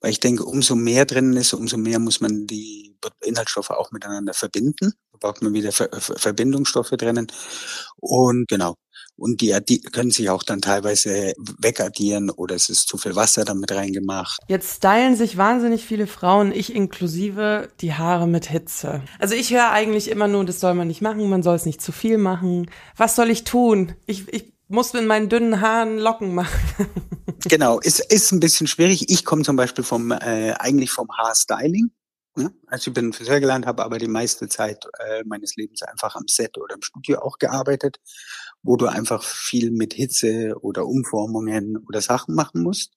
Weil 0.00 0.10
ich 0.10 0.20
denke, 0.20 0.44
umso 0.44 0.74
mehr 0.74 1.04
drin 1.04 1.34
ist, 1.34 1.52
umso 1.52 1.76
mehr 1.76 1.98
muss 1.98 2.20
man 2.20 2.46
die 2.46 2.96
Inhaltsstoffe 3.22 3.70
auch 3.70 3.92
miteinander 3.92 4.34
verbinden. 4.34 4.92
Da 5.12 5.18
braucht 5.18 5.42
man 5.42 5.52
wieder 5.52 5.72
Ver 5.72 5.88
Verbindungsstoffe 5.92 6.90
drinnen. 6.90 7.26
Und 7.96 8.48
genau. 8.48 8.76
Und 9.16 9.42
die, 9.42 9.54
die 9.68 9.82
können 9.82 10.10
sich 10.10 10.30
auch 10.30 10.42
dann 10.42 10.62
teilweise 10.62 11.34
wegaddieren 11.58 12.30
oder 12.30 12.54
es 12.54 12.70
ist 12.70 12.88
zu 12.88 12.96
viel 12.96 13.16
Wasser 13.16 13.44
damit 13.44 13.70
reingemacht. 13.70 14.40
Jetzt 14.48 14.76
stylen 14.76 15.14
sich 15.14 15.36
wahnsinnig 15.36 15.84
viele 15.84 16.06
Frauen, 16.06 16.52
ich 16.52 16.74
inklusive, 16.74 17.68
die 17.82 17.92
Haare 17.92 18.26
mit 18.26 18.46
Hitze. 18.46 19.02
Also 19.18 19.34
ich 19.34 19.52
höre 19.52 19.70
eigentlich 19.70 20.08
immer 20.08 20.26
nur, 20.26 20.46
das 20.46 20.60
soll 20.60 20.72
man 20.72 20.88
nicht 20.88 21.02
machen, 21.02 21.28
man 21.28 21.42
soll 21.42 21.56
es 21.56 21.66
nicht 21.66 21.82
zu 21.82 21.92
viel 21.92 22.16
machen. 22.16 22.70
Was 22.96 23.14
soll 23.14 23.28
ich 23.28 23.44
tun? 23.44 23.92
Ich, 24.06 24.26
ich 24.32 24.54
muss 24.70 24.94
in 24.94 25.06
meinen 25.06 25.28
dünnen 25.28 25.60
Haaren 25.60 25.98
Locken 25.98 26.34
machen. 26.34 26.86
genau, 27.44 27.80
ist, 27.80 28.00
ist 28.12 28.32
ein 28.32 28.40
bisschen 28.40 28.66
schwierig. 28.66 29.10
Ich 29.10 29.24
komme 29.24 29.42
zum 29.42 29.56
Beispiel 29.56 29.84
vom 29.84 30.12
äh, 30.12 30.52
eigentlich 30.58 30.92
vom 30.92 31.08
Haarstyling. 31.10 31.90
Ne? 32.36 32.54
Also 32.68 32.90
ich 32.90 32.94
bin 32.94 33.12
Friseur 33.12 33.40
gelernt, 33.40 33.66
habe 33.66 33.84
aber 33.84 33.98
die 33.98 34.06
meiste 34.06 34.48
Zeit 34.48 34.86
äh, 35.00 35.24
meines 35.24 35.56
Lebens 35.56 35.82
einfach 35.82 36.14
am 36.14 36.28
Set 36.28 36.56
oder 36.56 36.76
im 36.76 36.82
Studio 36.82 37.20
auch 37.20 37.38
gearbeitet, 37.38 37.98
wo 38.62 38.76
du 38.76 38.86
einfach 38.86 39.24
viel 39.24 39.72
mit 39.72 39.94
Hitze 39.94 40.54
oder 40.60 40.86
Umformungen 40.86 41.76
oder 41.88 42.00
Sachen 42.00 42.34
machen 42.34 42.62
musst. 42.62 42.92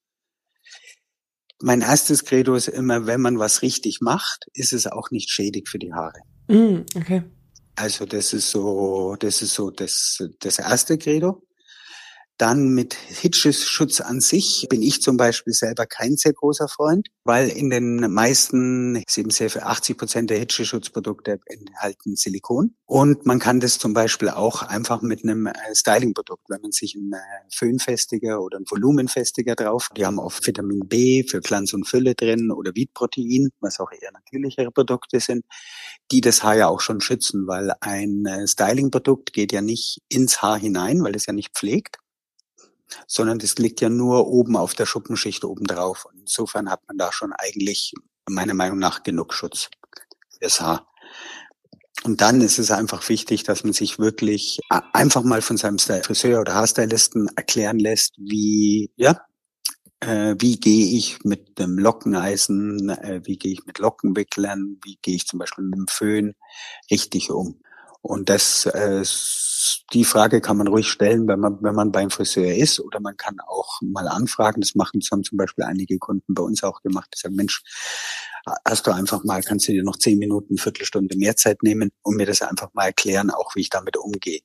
Mein 1.60 1.82
erstes 1.82 2.26
Credo 2.26 2.56
ist 2.56 2.68
immer, 2.68 3.08
wenn 3.08 3.22
man 3.22 3.40
was 3.40 3.62
richtig 3.64 4.02
macht, 4.02 4.46
ist 4.54 4.74
es 4.74 4.86
auch 4.86 5.10
nicht 5.10 5.30
schädig 5.30 5.70
für 5.70 5.80
die 5.80 5.94
Haare. 5.94 6.20
Mm, 6.48 6.86
okay. 6.96 7.24
Also 7.76 8.06
das 8.06 8.34
ist 8.34 8.52
so, 8.52 9.16
das 9.18 9.42
ist 9.42 9.54
so 9.56 9.72
das, 9.72 10.24
das 10.40 10.60
erste 10.60 10.98
Credo. 10.98 11.42
Dann 12.38 12.70
mit 12.70 12.96
Hitzeschutz 12.96 14.02
an 14.02 14.20
sich 14.20 14.66
bin 14.70 14.82
ich 14.82 15.02
zum 15.02 15.18
Beispiel 15.18 15.54
selber 15.54 15.86
kein 15.86 16.18
sehr 16.18 16.34
großer 16.34 16.68
Freund, 16.68 17.10
weil 17.24 17.50
in 17.50 17.70
den 17.70 18.12
meisten, 18.12 19.04
eben 19.16 19.30
sehr 19.30 19.50
für 19.50 19.64
80 19.64 19.98
Prozent 19.98 20.30
der 20.30 20.40
Hitzeschutzprodukte 20.40 21.40
enthalten 21.46 22.16
Silikon. 22.16 22.76
Und 22.86 23.26
man 23.26 23.40
kann 23.40 23.60
das 23.60 23.78
zum 23.78 23.94
Beispiel 23.94 24.30
auch 24.30 24.64
einfach 24.64 25.02
mit 25.02 25.24
einem 25.24 25.46
äh, 25.46 25.54
Styling-Produkt, 25.74 26.50
wenn 26.50 26.62
man 26.62 26.72
sich 26.72 26.96
einen 26.96 27.14
äh, 27.14 27.18
Föhnfestiger 27.54 28.42
oder 28.42 28.58
einen 28.58 28.66
Volumenfestiger 28.70 29.56
drauf, 29.56 29.90
die 29.96 30.06
haben 30.06 30.20
auch 30.20 30.34
Vitamin 30.44 30.88
B 30.88 31.24
für 31.24 31.40
Glanz 31.40 31.74
und 31.74 31.88
Fülle 31.88 32.16
drin 32.16 32.52
oder 32.52 32.72
Vitprotein, 32.76 33.50
was 33.60 33.80
auch 33.80 33.92
eher 33.92 34.12
natürlichere 34.12 34.72
Produkte 34.72 35.20
sind, 35.20 35.46
die 36.12 36.22
das 36.22 36.44
Haar 36.44 36.56
ja 36.56 36.68
auch 36.68 36.82
schon 36.82 37.00
schützen, 37.00 37.48
weil 37.48 37.74
ein 37.80 38.26
äh, 38.26 38.48
Styling-Produkt 38.48 39.34
geht 39.34 39.52
ja 39.52 39.62
nicht 39.62 40.02
ins 40.10 40.42
Haar 40.42 40.60
hinein, 40.60 41.04
weil 41.04 41.16
es 41.16 41.26
ja 41.26 41.34
nicht 41.34 41.54
pflegt, 41.56 41.98
sondern 43.08 43.40
das 43.40 43.56
liegt 43.56 43.82
ja 43.82 43.90
nur 43.90 44.28
oben 44.28 44.56
auf 44.56 44.74
der 44.74 44.86
Schuppenschicht 44.86 45.44
oben 45.46 45.66
drauf. 45.66 46.08
Insofern 46.20 46.70
hat 46.70 46.82
man 46.88 46.98
da 46.98 47.12
schon 47.12 47.34
eigentlich 47.34 47.94
meiner 48.30 48.54
Meinung 48.54 48.80
nach 48.80 49.04
genug 49.04 49.34
Schutz 49.34 49.70
fürs 50.40 50.62
Haar. 50.62 50.88
Und 52.04 52.20
dann 52.22 52.42
ist 52.42 52.60
es 52.60 52.72
einfach 52.72 53.08
wichtig, 53.08 53.44
dass 53.44 53.64
man 53.64 53.74
sich 53.74 53.98
wirklich 53.98 54.60
einfach 54.92 55.24
mal 55.24 55.42
von 55.42 55.58
seinem 55.58 55.80
Friseur 55.80 56.42
oder 56.42 56.56
Haarstylisten 56.56 57.30
erklären 57.36 57.80
lässt, 57.80 58.16
wie, 58.18 58.92
ja, 58.98 59.22
äh, 60.02 60.36
wie 60.40 60.60
gehe 60.60 60.98
ich 60.98 61.24
mit 61.24 61.60
dem 61.60 61.78
Lockeneisen, 61.78 62.90
äh, 62.90 63.22
wie 63.24 63.38
gehe 63.38 63.54
ich 63.54 63.66
mit 63.66 63.80
Lockenwicklern, 63.80 64.80
wie 64.84 64.98
gehe 65.02 65.16
ich 65.16 65.28
zum 65.28 65.40
Beispiel 65.40 65.64
mit 65.64 65.80
dem 65.80 65.88
Föhn 65.88 66.36
richtig 66.92 67.32
um. 67.32 67.62
Und 68.02 68.28
das, 68.28 68.66
äh, 68.66 69.02
die 69.94 70.06
Frage 70.06 70.42
kann 70.42 70.58
man 70.58 70.68
ruhig 70.68 70.88
stellen, 70.88 71.28
wenn 71.28 71.40
man, 71.40 71.58
wenn 71.62 71.76
man 71.76 71.92
beim 71.92 72.10
Friseur 72.10 72.54
ist, 72.54 72.80
oder 72.80 73.00
man 73.00 73.18
kann 73.18 73.40
auch 73.40 73.80
mal 73.82 74.08
anfragen. 74.08 74.62
Das 74.62 74.76
machen 74.76 75.02
haben 75.12 75.24
zum 75.24 75.38
Beispiel 75.38 75.64
einige 75.66 75.98
Kunden 76.00 76.34
bei 76.34 76.44
uns 76.44 76.64
auch 76.64 76.82
gemacht. 76.82 77.12
Die 77.14 77.20
sagen, 77.20 77.36
Mensch, 77.36 77.64
hast 78.66 78.88
du 78.88 78.92
einfach 78.92 79.24
mal, 79.24 79.42
kannst 79.42 79.68
du 79.68 79.72
dir 79.72 79.84
noch 79.84 79.98
zehn 79.98 80.20
Minuten, 80.20 80.58
Viertelstunde 80.58 81.18
mehr 81.18 81.36
Zeit 81.36 81.64
nehmen 81.64 81.92
und 82.02 82.16
mir 82.18 82.26
das 82.26 82.42
einfach 82.42 82.74
mal 82.74 82.86
erklären, 82.86 83.30
auch 83.30 83.56
wie 83.56 83.62
ich 83.62 83.70
damit 83.70 83.98
umgehe. 83.98 84.42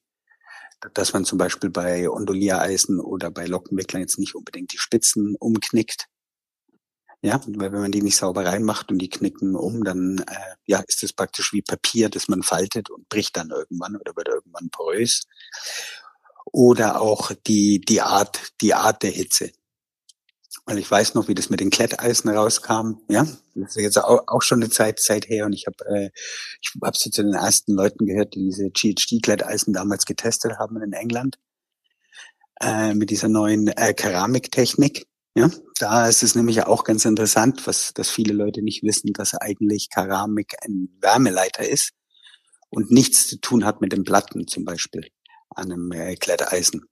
Dass 0.95 1.13
man 1.13 1.25
zum 1.25 1.39
Beispiel 1.39 1.71
bei 1.71 2.09
Onduliereisen 2.09 3.01
oder 3.01 3.31
bei 3.31 3.47
Lockenwicklern 3.47 4.03
jetzt 4.03 4.19
nicht 4.19 4.35
unbedingt 4.35 4.73
die 4.73 4.79
Spitzen 4.79 5.35
umknickt, 5.39 6.07
ja, 7.21 7.41
weil 7.47 7.73
wenn 7.73 7.81
man 7.81 7.93
die 7.93 8.03
nicht 8.03 8.17
sauber 8.17 8.45
reinmacht 8.45 8.91
und 8.91 8.99
die 8.99 9.11
knicken 9.11 9.57
um, 9.57 9.83
dann 9.83 10.19
äh, 10.19 10.55
ja, 10.67 10.81
ist 10.87 11.03
es 11.03 11.13
praktisch 11.13 11.53
wie 11.53 11.63
Papier, 11.63 12.09
das 12.09 12.29
man 12.29 12.43
faltet 12.43 12.91
und 12.91 13.09
bricht 13.09 13.37
dann 13.37 13.51
irgendwann 13.51 13.97
oder 13.97 14.15
wird 14.15 14.29
irgendwann 14.29 14.71
porös. 14.71 15.27
Oder 16.53 17.01
auch 17.01 17.33
die, 17.47 17.81
die 17.81 18.01
Art, 18.01 18.53
die 18.61 18.73
Art 18.73 19.03
der 19.03 19.11
Hitze. 19.11 19.51
Weil 20.65 20.79
ich 20.79 20.91
weiß 20.91 21.15
noch, 21.15 21.29
wie 21.29 21.35
das 21.35 21.51
mit 21.51 21.61
den 21.61 21.71
Kletteisen 21.71 22.31
rauskam. 22.31 23.01
Ja, 23.09 23.27
das 23.55 23.77
ist 23.77 23.83
jetzt 23.83 23.99
auch, 23.99 24.43
schon 24.43 24.63
eine 24.63 24.71
Zeit, 24.71 25.01
Zeit 25.01 25.29
her 25.29 25.47
und 25.47 25.53
ich 25.55 25.67
habe 25.67 25.85
äh, 25.87 26.11
ich 26.61 26.73
habe 26.81 26.97
zu 26.97 27.11
den 27.11 27.35
ersten 27.35 27.73
Leuten 27.73 28.07
gehört, 28.07 28.35
die 28.35 28.45
diese 28.45 28.71
GHD-Kletteisen 28.71 29.73
damals 29.73 30.05
getestet 30.05 30.59
haben 30.59 30.81
in 30.81 30.93
England 30.93 31.39
äh, 32.61 32.95
mit 32.95 33.11
dieser 33.11 33.29
neuen 33.29 33.69
äh, 33.69 33.93
Keramiktechnik. 33.93 35.07
Ja, 35.39 35.51
da 35.79 36.09
ist 36.09 36.23
es 36.23 36.35
nämlich 36.35 36.65
auch 36.65 36.85
ganz 36.85 37.05
interessant, 37.05 37.67
was, 37.67 37.93
dass 37.95 38.11
viele 38.11 38.35
Leute 38.35 38.63
nicht 38.63 38.83
wissen, 38.83 39.13
dass 39.13 39.35
eigentlich 39.35 39.89
Keramik 39.91 40.55
ein 40.63 40.89
Wärmeleiter 41.01 41.69
ist 41.69 41.93
und 42.71 42.91
nichts 42.91 43.29
zu 43.29 43.41
tun 43.41 43.65
hat 43.65 43.81
mit 43.81 43.93
den 43.93 44.05
Platten 44.05 44.47
zum 44.47 44.65
Beispiel 44.65 45.09
an 45.51 45.73
einem 45.73 45.93
äh, 45.93 46.17
Kletteisen. 46.17 46.83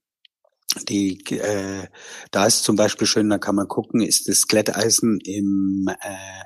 Die, 0.87 1.19
äh, 1.31 1.87
da 2.31 2.45
ist 2.45 2.63
zum 2.63 2.75
Beispiel 2.75 3.07
schön, 3.07 3.29
da 3.29 3.37
kann 3.37 3.55
man 3.55 3.67
gucken, 3.67 4.01
ist 4.01 4.27
das 4.27 4.47
Kletteisen 4.47 5.19
im 5.23 5.87
äh, 6.01 6.43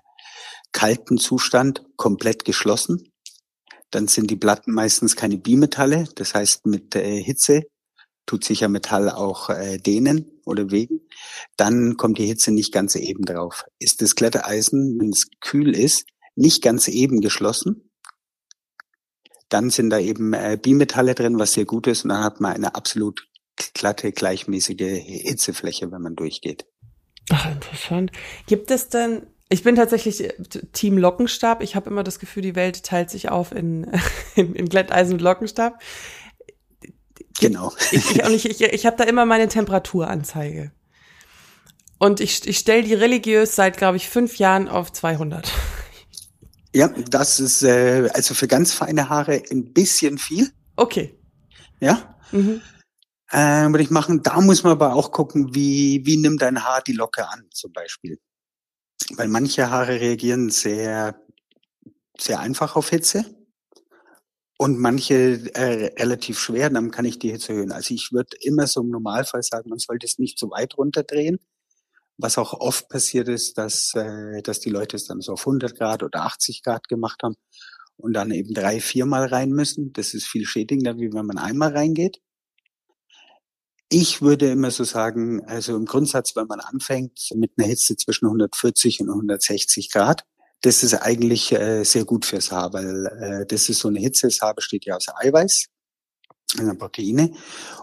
kalten 0.72 1.17
Zustand 1.17 1.84
komplett 1.98 2.46
geschlossen. 2.46 3.12
Dann 3.89 4.08
sind 4.08 4.31
die 4.31 4.38
Platten 4.38 4.72
meistens 4.72 5.15
keine 5.15 5.38
Bimetalle, 5.38 6.08
das 6.15 6.34
heißt 6.34 6.65
mit 6.65 6.96
äh, 6.96 7.22
Hitze 7.22 7.63
tut 8.32 8.46
sich 8.46 8.62
ja 8.62 8.70
Metall 8.70 9.10
auch 9.10 9.50
äh, 9.50 9.78
dehnen 9.78 10.26
oder 10.46 10.72
wegen, 10.72 11.02
dann 11.58 11.98
kommt 11.98 12.18
die 12.18 12.26
Hitze 12.26 12.54
nicht 12.54 12.72
ganz 12.72 12.96
eben 12.96 13.26
drauf. 13.26 13.66
Ist 13.78 14.02
das 14.02 14.16
Klettereisen, 14.16 14.98
wenn 15.02 15.10
es 15.10 15.28
kühl 15.42 15.76
ist, 15.76 16.06
nicht 16.38 16.64
ganz 16.64 16.88
eben 16.88 17.20
geschlossen, 17.20 17.92
Dann 19.50 19.70
sind 19.70 19.90
da 19.90 20.00
eben 20.00 20.32
äh, 20.32 20.58
Bimetalle 20.62 21.14
drin, 21.14 21.40
was 21.40 21.52
sehr 21.52 21.66
gut 21.66 21.88
ist. 21.88 22.06
Und 22.06 22.12
dann 22.12 22.24
hat 22.24 22.40
man 22.40 22.54
eine 22.54 22.74
absolut 22.74 23.28
glatte, 23.74 24.14
gleichmäßige 24.14 24.80
Hitzefläche, 24.80 25.92
wenn 25.92 26.02
man 26.02 26.16
durchgeht. 26.16 26.66
Ach, 27.32 27.52
interessant. 27.52 28.14
Gibt 28.48 28.72
es 28.72 28.88
denn, 28.88 29.28
ich 29.50 29.64
bin 29.64 29.76
tatsächlich 29.76 30.24
äh, 30.24 30.34
Team 30.72 30.98
Lockenstab. 30.98 31.62
Ich 31.62 31.76
habe 31.76 31.90
immer 31.90 32.04
das 32.04 32.18
Gefühl, 32.18 32.44
die 32.44 32.56
Welt 32.56 32.84
teilt 32.84 33.10
sich 33.10 33.28
auf 33.28 33.52
in, 33.52 33.92
in, 34.36 34.56
in 34.56 34.70
Glätteisen 34.70 35.16
und 35.16 35.22
Lockenstab. 35.22 35.82
Genau. 37.40 37.74
Ich, 37.92 38.16
ich, 38.16 38.46
ich, 38.46 38.62
ich 38.62 38.86
habe 38.86 38.98
da 38.98 39.04
immer 39.04 39.26
meine 39.26 39.48
Temperaturanzeige. 39.48 40.72
Und 41.98 42.20
ich, 42.20 42.48
ich 42.48 42.58
stelle 42.58 42.84
die 42.84 42.94
religiös 42.94 43.56
seit, 43.56 43.78
glaube 43.78 43.98
ich, 43.98 44.10
fünf 44.10 44.38
Jahren 44.38 44.68
auf 44.68 44.92
200. 44.92 45.52
Ja, 46.74 46.88
das 46.88 47.40
ist 47.40 47.64
äh, 47.64 48.10
also 48.14 48.34
für 48.34 48.48
ganz 48.48 48.74
feine 48.74 49.10
Haare 49.10 49.44
ein 49.52 49.74
bisschen 49.74 50.18
viel. 50.18 50.52
Okay. 50.78 51.20
Ja. 51.80 52.16
Mhm. 52.32 52.62
Äh, 53.30 53.68
würde 53.68 53.84
ich 53.84 53.92
machen. 53.92 54.24
Da 54.24 54.40
muss 54.42 54.64
man 54.64 54.72
aber 54.72 54.96
auch 54.96 55.12
gucken, 55.12 55.54
wie, 55.54 56.02
wie 56.06 56.18
nimmt 56.18 56.42
dein 56.42 56.64
Haar 56.64 56.82
die 56.82 56.94
Locke 56.94 57.28
an, 57.30 57.46
zum 57.52 57.72
Beispiel. 57.72 58.20
Weil 59.16 59.28
manche 59.28 59.70
Haare 59.70 60.00
reagieren 60.00 60.50
sehr, 60.50 61.20
sehr 62.18 62.40
einfach 62.40 62.76
auf 62.76 62.90
Hitze 62.90 63.26
und 64.62 64.77
manche 64.77 65.41
äh, 65.56 65.91
relativ 66.00 66.38
schwer, 66.38 66.70
dann 66.70 66.91
kann 66.91 67.03
ich 67.03 67.18
die 67.18 67.32
Hitze 67.32 67.53
erhöhen. 67.53 67.72
Also 67.72 67.96
ich 67.96 68.12
würde 68.12 68.38
immer 68.41 68.68
so 68.68 68.82
im 68.82 68.89
Normalfall 68.89 69.41
sagen, 69.41 69.72
man 69.72 69.80
sollte 69.80 70.06
es 70.06 70.20
nicht 70.20 70.38
zu 70.38 70.51
weit 70.51 70.77
runterdrehen, 70.77 71.39
was 72.18 72.38
auch 72.38 72.53
oft 72.53 72.88
passiert 72.88 73.27
ist, 73.27 73.58
dass, 73.58 73.96
äh, 73.96 74.44
dass 74.44 74.60
die 74.60 74.70
Leute 74.70 74.98
es 74.98 75.08
dann 75.08 75.20
so 75.20 75.34
auf 75.34 75.48
100 75.48 75.75
Grad 75.75 76.03
oder 76.03 76.25
80 76.25 76.62
Grad 76.62 76.88
gemacht 76.89 77.24
haben 77.24 77.38
und 77.98 78.13
dann 78.13 78.30
eben 78.30 78.53
drei, 78.53 78.80
viermal 78.80 79.25
rein 79.25 79.50
müssen. 79.50 79.94
Das 79.94 80.13
ist 80.13 80.27
viel 80.27 80.46
schädigender, 80.46 80.96
wie 81.00 81.12
wenn 81.12 81.25
man 81.25 81.39
einmal 81.39 81.75
reingeht. 81.75 82.22
Ich 83.89 84.22
würde 84.22 84.51
immer 84.51 84.70
so 84.70 84.84
sagen, 84.84 85.44
also 85.46 85.75
im 85.75 85.86
Grundsatz, 85.86 86.36
wenn 86.36 86.46
man 86.46 86.60
anfängt 86.60 87.32
mit 87.34 87.53
einer 87.58 87.68
Hitze 87.68 87.96
zwischen 87.98 88.27
140 88.27 89.01
und 89.01 89.10
160 89.10 89.89
Grad, 89.89 90.24
das 90.62 90.84
ist 90.84 90.94
eigentlich 90.94 91.51
äh, 91.51 91.84
sehr 91.84 92.06
gut 92.06 92.25
fürs 92.25 92.51
Haar, 92.51 92.72
weil 92.74 93.06
äh, 93.08 93.46
das 93.46 93.68
ist 93.68 93.80
so 93.80 93.88
eine 93.88 94.00
Hitze. 94.00 94.27
Das 94.27 94.41
Haar 94.41 94.53
besteht 94.53 94.86
ja 94.86 94.96
aus 94.96 95.08
Eiweiß, 95.13 95.68
also 96.60 96.75
Proteine. 96.75 97.32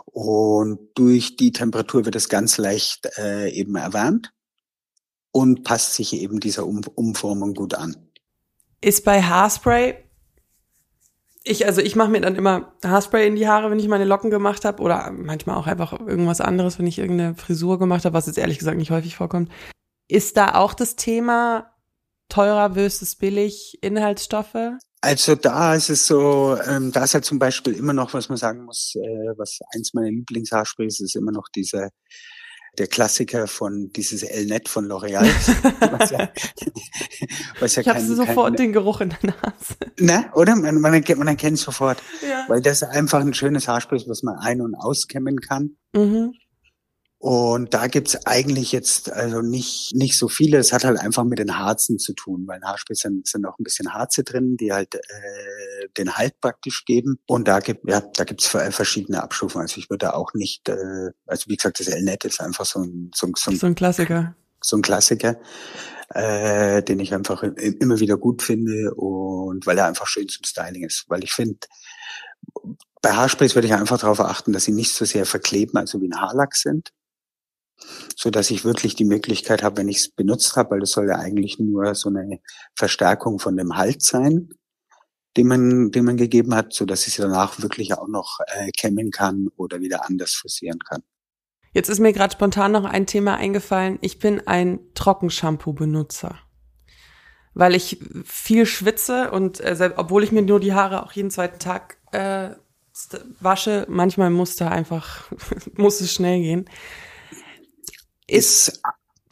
Und 0.07 0.79
durch 0.95 1.37
die 1.37 1.53
Temperatur 1.53 2.05
wird 2.05 2.17
es 2.17 2.29
ganz 2.29 2.57
leicht 2.57 3.09
äh, 3.19 3.51
eben 3.51 3.75
erwärmt 3.77 4.33
und 5.33 5.65
passt 5.65 5.95
sich 5.95 6.15
eben 6.15 6.41
dieser 6.41 6.67
um 6.67 6.81
Umformung 6.95 7.55
gut 7.55 7.75
an. 7.75 7.97
Ist 8.81 9.05
bei 9.05 9.23
Haarspray, 9.23 9.97
ich, 11.43 11.67
also 11.67 11.81
ich 11.81 11.97
mache 11.97 12.11
mir 12.11 12.21
dann 12.21 12.37
immer 12.37 12.73
Haarspray 12.85 13.27
in 13.27 13.35
die 13.35 13.49
Haare, 13.49 13.71
wenn 13.71 13.81
ich 13.81 13.89
meine 13.89 14.05
Locken 14.05 14.31
gemacht 14.31 14.65
habe, 14.65 14.83
oder 14.83 15.11
manchmal 15.11 15.57
auch 15.57 15.67
einfach 15.67 15.99
irgendwas 15.99 16.41
anderes, 16.41 16.79
wenn 16.79 16.87
ich 16.87 16.99
irgendeine 16.99 17.35
Frisur 17.35 17.79
gemacht 17.79 18.05
habe, 18.05 18.15
was 18.15 18.27
jetzt 18.27 18.39
ehrlich 18.39 18.59
gesagt 18.59 18.79
nicht 18.79 18.93
häufig 18.93 19.17
vorkommt. 19.17 19.51
Ist 20.07 20.37
da 20.37 20.55
auch 20.55 20.75
das 20.75 20.95
Thema 20.95 21.73
teurer 22.29 22.75
versus 22.75 23.17
billig 23.17 23.79
Inhaltsstoffe? 23.81 24.77
Also 25.01 25.37
da 25.37 25.75
ist 25.75 25.91
es 25.91 26.07
so, 26.07 26.57
ähm, 26.67 26.91
da 26.91 27.05
ist 27.05 27.15
halt 27.15 27.25
zum 27.25 27.39
Beispiel 27.39 27.75
immer 27.75 27.93
noch, 27.93 28.15
was 28.15 28.29
man 28.29 28.39
sagen 28.39 28.65
muss, 28.65 28.95
äh, 28.97 29.33
was 29.37 29.61
eins 29.75 29.95
meiner 29.95 30.11
Lieblingshaarsprays 30.11 31.01
ist, 31.01 31.15
immer 31.15 31.31
noch 31.31 31.49
dieser 31.55 31.91
der 32.79 32.87
Klassiker 32.87 33.47
von 33.47 33.91
dieses 33.93 34.23
L-Net 34.23 34.69
von 34.69 34.87
L'Oreal. 34.87 35.25
was 35.99 36.11
ja, 36.11 36.29
was 37.61 37.75
ja 37.77 37.83
ich 37.83 37.89
habe 37.89 38.01
sofort 38.01 38.57
kein, 38.57 38.67
den 38.67 38.73
Geruch 38.73 39.01
in 39.01 39.11
der 39.11 39.19
Nase. 39.23 39.77
Ne, 39.99 40.31
oder? 40.35 40.55
Man, 40.57 40.81
man, 40.81 40.95
erkennt, 40.95 41.19
man 41.19 41.29
erkennt 41.29 41.59
sofort. 41.59 42.03
Ja. 42.23 42.45
Weil 42.49 42.61
das 42.61 42.83
einfach 42.83 43.21
ein 43.21 43.35
schönes 43.35 43.69
Haarspray 43.69 43.97
ist, 43.97 44.09
was 44.09 44.23
man 44.23 44.37
ein- 44.39 44.61
und 44.61 44.75
auskämmen 44.75 45.41
kann. 45.41 45.77
Mhm. 45.93 46.33
Und 47.21 47.75
da 47.75 47.89
gibt's 47.89 48.27
eigentlich 48.27 48.71
jetzt 48.71 49.11
also 49.11 49.43
nicht, 49.43 49.93
nicht 49.93 50.17
so 50.17 50.29
viele. 50.29 50.59
Es 50.59 50.73
hat 50.73 50.85
halt 50.85 51.01
einfach 51.01 51.25
mit 51.25 51.41
den 51.41 51.59
Harzen 51.59 51.99
zu 51.99 52.13
tun, 52.13 52.45
weil 52.47 52.59
in 52.59 52.65
Haarspitzen 52.65 53.23
sind 53.25 53.45
auch 53.45 53.59
ein 53.59 53.65
bisschen 53.65 53.93
Harze 53.93 54.23
drin, 54.23 54.57
die 54.57 54.73
halt 54.73 54.95
äh, 54.95 55.89
den 55.97 56.17
Halt 56.17 56.41
praktisch 56.41 56.85
geben. 56.85 57.19
Und 57.27 57.49
da 57.49 57.59
gibt 57.59 57.91
ja, 57.91 58.01
da 58.01 58.23
gibt's 58.23 58.47
verschiedene 58.47 59.21
Abstufungen. 59.21 59.65
Also 59.65 59.81
ich 59.81 59.91
würde 59.91 60.15
auch 60.15 60.33
nicht, 60.35 60.69
äh, 60.69 61.11
also 61.27 61.47
wie 61.49 61.57
gesagt, 61.57 61.81
das 61.81 61.89
L-Net 61.89 62.25
ist 62.25 62.41
einfach 62.41 62.65
so 62.65 62.83
ein, 62.83 63.11
so, 63.13 63.29
so, 63.37 63.51
ein, 63.51 63.57
so 63.57 63.67
ein 63.67 63.75
Klassiker. 63.75 64.37
So 64.63 64.77
ein 64.77 64.83
Klassiker, 64.83 65.41
äh, 66.11 66.85
den 66.85 67.01
ich 67.01 67.15
einfach 67.15 67.43
immer 67.43 67.99
wieder 67.99 68.17
gut 68.17 68.43
finde 68.43 68.95
und 68.95 69.67
weil 69.67 69.79
er 69.79 69.87
einfach 69.87 70.07
schön 70.07 70.29
zum 70.29 70.45
Styling 70.45 70.85
ist. 70.85 71.07
Weil 71.09 71.25
ich 71.25 71.33
finde, 71.33 71.59
bei 73.03 73.13
Haarsprays 73.13 73.57
würde 73.57 73.67
ich 73.67 73.75
einfach 73.75 73.99
darauf 73.99 74.21
achten, 74.21 74.53
dass 74.53 74.65
sie 74.65 74.73
nicht 74.73 74.93
so 74.93 75.05
sehr 75.05 75.27
verkleben, 75.27 75.79
also 75.79 76.01
wie 76.01 76.09
ein 76.09 76.21
Haarlack 76.21 76.55
sind 76.55 76.93
so 78.17 78.31
dass 78.31 78.51
ich 78.51 78.65
wirklich 78.65 78.97
die 78.97 79.05
Möglichkeit 79.05 79.63
habe, 79.63 79.79
wenn 79.79 79.89
ich 79.89 79.99
es 79.99 80.09
benutzt 80.09 80.57
habe, 80.57 80.73
weil 80.73 80.81
das 80.81 80.91
soll 80.91 81.09
ja 81.09 81.17
eigentlich 81.17 81.59
nur 81.59 81.95
so 81.95 82.09
eine 82.09 82.41
Verstärkung 82.75 83.39
von 83.39 83.57
dem 83.57 83.77
Halt 83.77 84.03
sein, 84.03 84.51
den 85.37 85.47
man, 85.47 85.91
den 85.91 86.05
man 86.05 86.17
gegeben 86.17 86.55
hat, 86.55 86.73
so 86.73 86.85
dass 86.85 87.07
ich 87.07 87.15
sie 87.15 87.23
danach 87.23 87.61
wirklich 87.61 87.95
auch 87.95 88.09
noch 88.09 88.41
äh, 88.47 88.71
kämmen 88.71 89.11
kann 89.11 89.49
oder 89.57 89.81
wieder 89.81 90.07
anders 90.09 90.35
frisieren 90.35 90.81
kann. 90.81 91.03
Jetzt 91.73 91.89
ist 91.89 92.01
mir 92.01 92.13
gerade 92.13 92.33
spontan 92.33 92.73
noch 92.73 92.85
ein 92.85 93.07
Thema 93.07 93.37
eingefallen. 93.37 93.99
Ich 94.01 94.19
bin 94.19 94.47
ein 94.47 94.81
Trockenshampoo-Benutzer. 94.95 96.39
Weil 97.55 97.75
ich 97.75 97.99
viel 98.25 98.67
schwitze 98.67 99.31
und 99.31 99.61
äh, 99.61 99.93
obwohl 99.97 100.23
ich 100.23 100.33
mir 100.33 100.43
nur 100.43 100.61
die 100.61 100.75
Haare 100.75 101.05
auch 101.05 101.13
jeden 101.13 101.31
zweiten 101.31 101.59
Tag 101.59 101.99
äh, 102.13 102.51
wasche, 103.41 103.87
manchmal 103.89 104.31
muss 104.31 104.57
da 104.57 104.69
einfach, 104.69 105.31
muss 105.77 106.01
es 106.01 106.13
schnell 106.13 106.41
gehen 106.41 106.69
ist, 108.29 108.81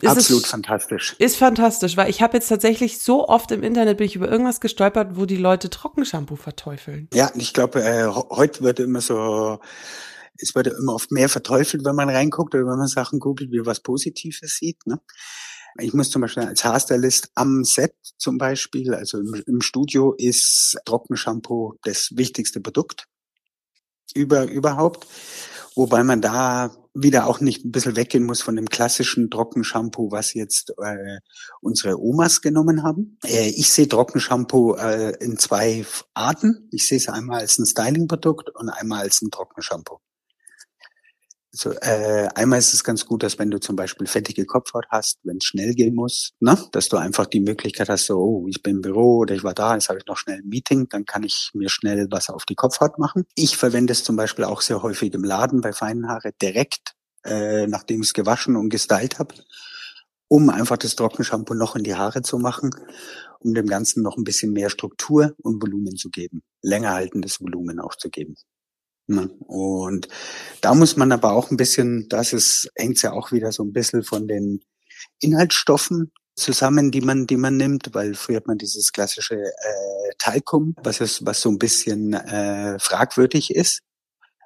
ist 0.00 0.11
absolut 0.11 0.44
es, 0.44 0.50
fantastisch. 0.50 1.16
Ist 1.18 1.37
fantastisch, 1.37 1.96
weil 1.96 2.11
ich 2.11 2.20
habe 2.20 2.37
jetzt 2.37 2.48
tatsächlich 2.48 2.98
so 2.98 3.28
oft 3.28 3.50
im 3.50 3.62
Internet 3.62 3.98
bin 3.98 4.06
ich 4.06 4.16
über 4.16 4.28
irgendwas 4.30 4.61
gestolpert, 4.61 5.16
wo 5.16 5.24
die 5.24 5.37
Leute 5.37 5.70
Trockenshampoo 5.70 6.37
verteufeln. 6.37 7.09
Ja, 7.14 7.30
ich 7.35 7.54
glaube, 7.54 7.82
äh, 7.82 8.06
heute 8.06 8.62
wird 8.62 8.80
immer 8.80 9.00
so, 9.00 9.61
es 10.38 10.54
wird 10.54 10.66
immer 10.66 10.94
oft 10.94 11.12
mehr 11.12 11.28
verteufelt, 11.28 11.85
wenn 11.85 11.94
man 11.94 12.11
reinguckt 12.11 12.54
oder 12.54 12.66
wenn 12.66 12.78
man 12.78 12.88
Sachen 12.88 13.20
googelt, 13.20 13.50
wie 13.52 13.64
was 13.64 13.80
Positives 13.80 14.56
sieht. 14.56 14.87
Ne? 14.87 15.00
Ich 15.78 15.94
muss 15.94 16.11
zum 16.11 16.22
Beispiel 16.22 16.44
als 16.44 16.64
Haarstylist 16.64 17.30
am 17.35 17.64
Set 17.64 17.94
zum 18.18 18.38
Beispiel, 18.38 18.94
also 18.94 19.18
im, 19.18 19.42
im 19.46 19.61
Studio, 19.61 20.14
ist 20.16 20.76
Trockenshampoo 20.85 21.74
das 21.85 22.11
wichtigste 22.14 22.61
Produkt 22.61 23.06
über 24.14 24.44
überhaupt. 24.44 25.06
Wobei 25.74 26.02
man 26.02 26.22
da 26.22 26.70
wieder 26.96 27.26
auch 27.26 27.40
nicht 27.40 27.64
ein 27.64 27.72
bisschen 27.72 27.96
weggehen 27.96 28.24
muss 28.24 28.40
von 28.40 28.56
dem 28.56 28.68
klassischen 28.68 29.30
Trockenshampoo, 29.30 30.11
was 30.11 30.35
jetzt 30.35 30.72
äh, 30.82 31.18
unsere 31.61 32.00
Omas 32.00 32.40
genommen 32.40 32.82
haben. 32.82 33.18
Äh, 33.24 33.50
ich 33.50 33.70
sehe 33.70 33.88
Trockenshampoo 33.88 34.74
äh, 34.74 35.12
in 35.20 35.38
zwei 35.38 35.85
Arten. 36.14 36.68
Ich 36.72 36.87
sehe 36.87 36.98
es 36.98 37.09
einmal 37.09 37.40
als 37.40 37.59
ein 37.59 37.66
Styling-Produkt 37.66 38.50
und 38.54 38.70
einmal 38.70 39.02
als 39.02 39.20
ein 39.22 39.30
Trockenshampoo. 39.30 39.98
Also, 41.56 41.72
äh, 41.80 42.28
einmal 42.34 42.58
ist 42.58 42.74
es 42.74 42.84
ganz 42.84 43.06
gut, 43.06 43.22
dass 43.22 43.38
wenn 43.38 43.50
du 43.50 43.58
zum 43.58 43.76
Beispiel 43.76 44.06
fettige 44.06 44.44
Kopfhaut 44.44 44.84
hast, 44.90 45.20
wenn 45.22 45.38
es 45.38 45.44
schnell 45.44 45.72
gehen 45.72 45.94
muss, 45.94 46.32
ne, 46.38 46.58
dass 46.72 46.90
du 46.90 46.98
einfach 46.98 47.24
die 47.24 47.40
Möglichkeit 47.40 47.88
hast, 47.88 48.04
so, 48.04 48.18
oh, 48.18 48.46
ich 48.46 48.62
bin 48.62 48.76
im 48.76 48.82
Büro 48.82 49.20
oder 49.20 49.34
ich 49.34 49.42
war 49.42 49.54
da, 49.54 49.72
jetzt 49.72 49.88
habe 49.88 49.98
ich 49.98 50.04
noch 50.04 50.18
schnell 50.18 50.40
ein 50.40 50.48
Meeting, 50.48 50.86
dann 50.90 51.06
kann 51.06 51.22
ich 51.22 51.50
mir 51.54 51.70
schnell 51.70 52.08
was 52.10 52.28
auf 52.28 52.44
die 52.44 52.56
Kopfhaut 52.56 52.98
machen. 52.98 53.24
Ich 53.36 53.56
verwende 53.56 53.92
es 53.92 54.04
zum 54.04 54.16
Beispiel 54.16 54.44
auch 54.44 54.60
sehr 54.60 54.82
häufig 54.82 55.14
im 55.14 55.24
Laden 55.24 55.62
bei 55.62 55.72
feinen 55.72 56.08
Haare 56.08 56.32
direkt, 56.42 56.92
äh, 57.24 57.66
nachdem 57.66 58.02
ich 58.02 58.08
es 58.08 58.12
gewaschen 58.12 58.56
und 58.56 58.68
gestylt 58.68 59.18
habe, 59.18 59.34
um 60.28 60.50
einfach 60.50 60.76
das 60.76 60.94
Trockenshampoo 60.94 61.54
noch 61.54 61.74
in 61.74 61.84
die 61.84 61.94
Haare 61.94 62.20
zu 62.20 62.38
machen, 62.38 62.68
um 63.38 63.54
dem 63.54 63.66
Ganzen 63.66 64.02
noch 64.02 64.18
ein 64.18 64.24
bisschen 64.24 64.52
mehr 64.52 64.68
Struktur 64.68 65.34
und 65.38 65.62
Volumen 65.62 65.96
zu 65.96 66.10
geben, 66.10 66.42
länger 66.60 66.92
haltendes 66.92 67.40
Volumen 67.40 67.80
auch 67.80 67.94
zu 67.94 68.10
geben. 68.10 68.34
Ne? 69.06 69.28
Und 69.40 70.08
da 70.60 70.74
muss 70.74 70.96
man 70.96 71.12
aber 71.12 71.32
auch 71.32 71.50
ein 71.50 71.56
bisschen, 71.56 72.08
das 72.08 72.32
ist, 72.32 72.70
hängt 72.74 73.00
ja 73.02 73.12
auch 73.12 73.32
wieder 73.32 73.52
so 73.52 73.62
ein 73.62 73.72
bisschen 73.72 74.02
von 74.02 74.26
den 74.26 74.60
Inhaltsstoffen 75.20 76.12
zusammen, 76.34 76.90
die 76.90 77.00
man, 77.00 77.26
die 77.26 77.36
man 77.36 77.56
nimmt, 77.56 77.94
weil 77.94 78.14
früher 78.14 78.36
hat 78.36 78.46
man 78.46 78.58
dieses 78.58 78.92
klassische 78.92 79.36
äh, 79.36 80.12
Talkum, 80.18 80.74
was 80.82 81.00
ist, 81.00 81.24
was 81.24 81.40
so 81.40 81.50
ein 81.50 81.58
bisschen 81.58 82.12
äh, 82.14 82.78
fragwürdig 82.78 83.54
ist. 83.54 83.82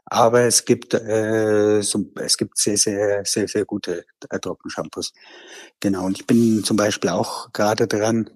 Aber 0.07 0.43
es 0.43 0.65
gibt 0.65 0.93
äh, 0.95 1.83
so, 1.83 2.05
es 2.17 2.37
gibt 2.37 2.59
sehr, 2.59 2.77
sehr, 2.77 3.25
sehr, 3.25 3.47
sehr 3.49 3.65
gute 3.65 4.05
äh, 4.29 4.39
Trockenshampoos. 4.41 5.13
Genau. 5.79 6.05
Und 6.07 6.19
ich 6.19 6.27
bin 6.27 6.65
zum 6.65 6.77
Beispiel 6.77 7.11
auch 7.11 7.53
gerade 7.53 7.87
dran, 7.87 8.29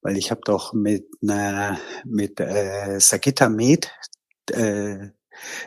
weil 0.00 0.16
ich 0.16 0.30
habe 0.30 0.42
doch 0.44 0.72
mit 0.72 1.06
einer 1.22 1.78
mit 2.04 2.38
äh, 2.40 3.00
Sagita 3.00 3.48
Med 3.48 3.90
äh, 4.52 5.08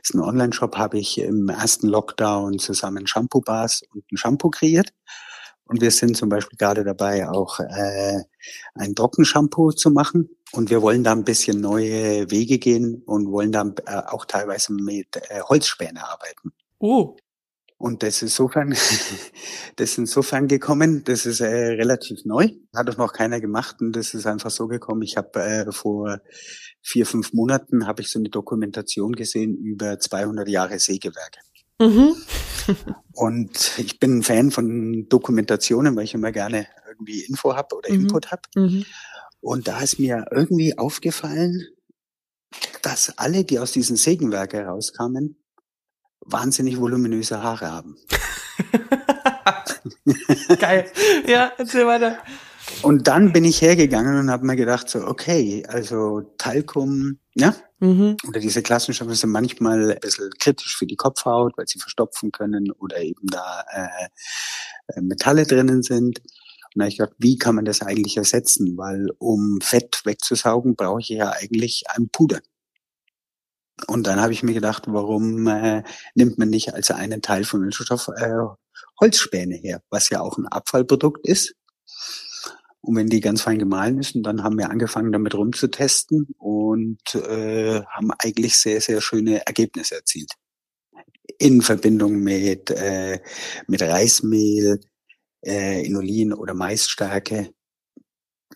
ist 0.02 0.14
ein 0.14 0.22
Online-Shop, 0.22 0.78
habe 0.78 1.00
ich 1.00 1.20
im 1.20 1.50
ersten 1.50 1.88
Lockdown 1.88 2.60
zusammen 2.60 3.08
Shampoo-Bars 3.08 3.84
und 3.94 4.04
ein 4.12 4.18
Shampoo 4.18 4.50
kreiert. 4.50 4.94
Und 5.66 5.80
wir 5.80 5.92
sind 5.92 6.18
zum 6.18 6.28
Beispiel 6.28 6.58
gerade 6.58 6.84
dabei, 6.84 7.30
auch 7.30 7.60
äh, 7.62 8.20
ein 8.76 8.94
Trockenshampoo 8.94 9.72
zu 9.72 9.90
machen. 9.90 10.30
Und 10.52 10.70
wir 10.70 10.82
wollen 10.82 11.04
da 11.04 11.14
ein 11.14 11.24
bisschen 11.24 11.62
neue 11.62 12.30
Wege 12.30 12.60
gehen 12.60 13.04
und 13.06 13.32
wollen 13.32 13.54
da 13.54 13.74
äh, 13.86 14.02
auch 14.08 14.26
teilweise 14.26 14.74
mit 14.74 15.16
äh, 15.30 15.40
Holzspäne 15.42 16.06
arbeiten. 16.06 16.52
Oh. 16.80 17.16
Und 17.82 18.04
das 18.04 18.18
ist 18.18 18.22
insofern, 18.22 18.70
das 19.76 19.90
ist 19.92 19.98
insofern 19.98 20.48
gekommen, 20.48 21.04
das 21.04 21.26
ist 21.26 21.40
äh, 21.40 21.48
relativ 21.48 22.26
neu, 22.26 22.50
hat 22.76 22.90
auch 22.90 22.98
noch 22.98 23.12
keiner 23.12 23.42
gemacht 23.42 23.82
und 23.82 23.96
das 23.96 24.14
ist 24.14 24.28
einfach 24.28 24.52
so 24.52 24.68
gekommen. 24.68 25.02
Ich 25.02 25.18
habe 25.18 25.42
äh, 25.42 25.72
vor 25.72 26.20
vier, 26.84 27.08
fünf 27.08 27.34
Monaten 27.34 27.88
habe 27.88 28.02
ich 28.02 28.12
so 28.12 28.20
eine 28.20 28.30
Dokumentation 28.30 29.14
gesehen 29.14 29.58
über 29.58 29.98
200 30.00 30.48
Jahre 30.48 30.78
Sägewerke. 30.78 31.40
Mhm. 31.80 32.16
und 33.14 33.72
ich 33.80 34.00
bin 34.00 34.20
ein 34.20 34.24
Fan 34.24 34.52
von 34.52 35.08
Dokumentationen, 35.10 35.96
weil 35.96 36.04
ich 36.04 36.14
immer 36.14 36.32
gerne 36.32 36.68
irgendwie 36.88 37.22
Info 37.22 37.56
habe 37.56 37.76
oder 37.76 37.90
mhm. 37.90 38.02
Input 38.02 38.32
habe. 38.32 38.44
Mhm. 38.56 38.86
Und 39.40 39.68
da 39.68 39.82
ist 39.82 39.98
mir 39.98 40.26
irgendwie 40.30 40.78
aufgefallen, 40.78 41.66
dass 42.84 43.18
alle, 43.18 43.44
die 43.44 43.58
aus 43.58 43.72
diesen 43.72 43.96
Sägenwerken 43.96 44.60
herauskamen, 44.60 45.41
wahnsinnig 46.26 46.80
voluminöse 46.80 47.42
Haare 47.42 47.72
haben. 47.72 47.98
Geil. 50.60 50.92
Ja, 51.28 51.52
erzähl 51.58 51.86
weiter. 51.86 52.18
Und 52.84 53.08
dann 53.08 53.34
bin 53.34 53.44
ich 53.46 53.62
hergegangen 53.62 54.18
und 54.18 54.32
habe 54.32 54.46
mir 54.46 54.56
gedacht, 54.56 54.90
so, 54.90 55.06
okay, 55.06 55.64
also 55.68 56.22
Talkum, 56.38 57.20
ja, 57.36 57.56
mhm. 57.80 58.18
oder 58.28 58.40
diese 58.40 58.62
Klassenstoffe 58.62 59.16
sind 59.16 59.32
manchmal 59.32 59.92
ein 59.92 60.00
bisschen 60.00 60.30
kritisch 60.40 60.78
für 60.78 60.86
die 60.86 60.96
Kopfhaut, 60.96 61.54
weil 61.58 61.68
sie 61.68 61.80
verstopfen 61.80 62.32
können 62.32 62.72
oder 62.72 63.02
eben 63.02 63.28
da 63.28 63.64
äh, 63.72 65.02
Metalle 65.02 65.46
drinnen 65.46 65.84
sind. 65.84 66.20
Und 66.20 66.80
da 66.80 66.84
habe 66.84 66.90
ich 66.90 66.98
gedacht, 66.98 67.16
wie 67.18 67.38
kann 67.38 67.56
man 67.56 67.66
das 67.66 67.82
eigentlich 67.82 68.18
ersetzen? 68.18 68.78
Weil 68.78 69.10
um 69.18 69.60
Fett 69.62 70.02
wegzusaugen, 70.06 70.76
brauche 70.76 71.02
ich 71.02 71.10
ja 71.10 71.32
eigentlich 71.32 71.84
ein 71.90 72.10
Puder. 72.10 72.40
Und 73.88 74.08
dann 74.08 74.22
habe 74.22 74.34
ich 74.34 74.44
mir 74.44 74.54
gedacht, 74.54 74.84
warum 74.88 75.48
äh, 75.48 75.84
nimmt 76.16 76.38
man 76.38 76.50
nicht 76.50 76.74
als 76.74 76.92
einen 76.92 77.22
Teil 77.22 77.44
von 77.44 77.62
Milchstoff 77.62 78.10
äh, 78.16 78.30
Holzspäne 79.00 79.56
her, 79.56 79.82
was 79.90 80.10
ja 80.10 80.22
auch 80.22 80.38
ein 80.38 80.48
Abfallprodukt 80.48 81.28
ist. 81.28 81.56
Und 82.82 82.96
wenn 82.96 83.08
die 83.08 83.22
ganz 83.22 83.42
fein 83.42 83.60
gemahlen 83.60 84.00
ist, 84.00 84.16
und 84.16 84.24
dann 84.24 84.44
haben 84.44 84.58
wir 84.58 84.72
angefangen, 84.72 85.12
damit 85.12 85.36
rumzutesten 85.36 86.28
und 86.38 87.16
äh, 87.16 87.82
haben 87.84 88.12
eigentlich 88.18 88.58
sehr, 88.58 88.82
sehr 88.82 89.02
schöne 89.02 89.46
Ergebnisse 89.46 89.96
erzielt. 89.96 90.32
In 91.38 91.62
Verbindung 91.62 92.20
mit, 92.20 92.72
äh, 92.72 93.20
mit 93.68 93.82
Reismehl, 93.82 94.80
äh, 95.46 95.86
Inulin 95.86 96.34
oder 96.34 96.54
Maisstärke 96.54 97.54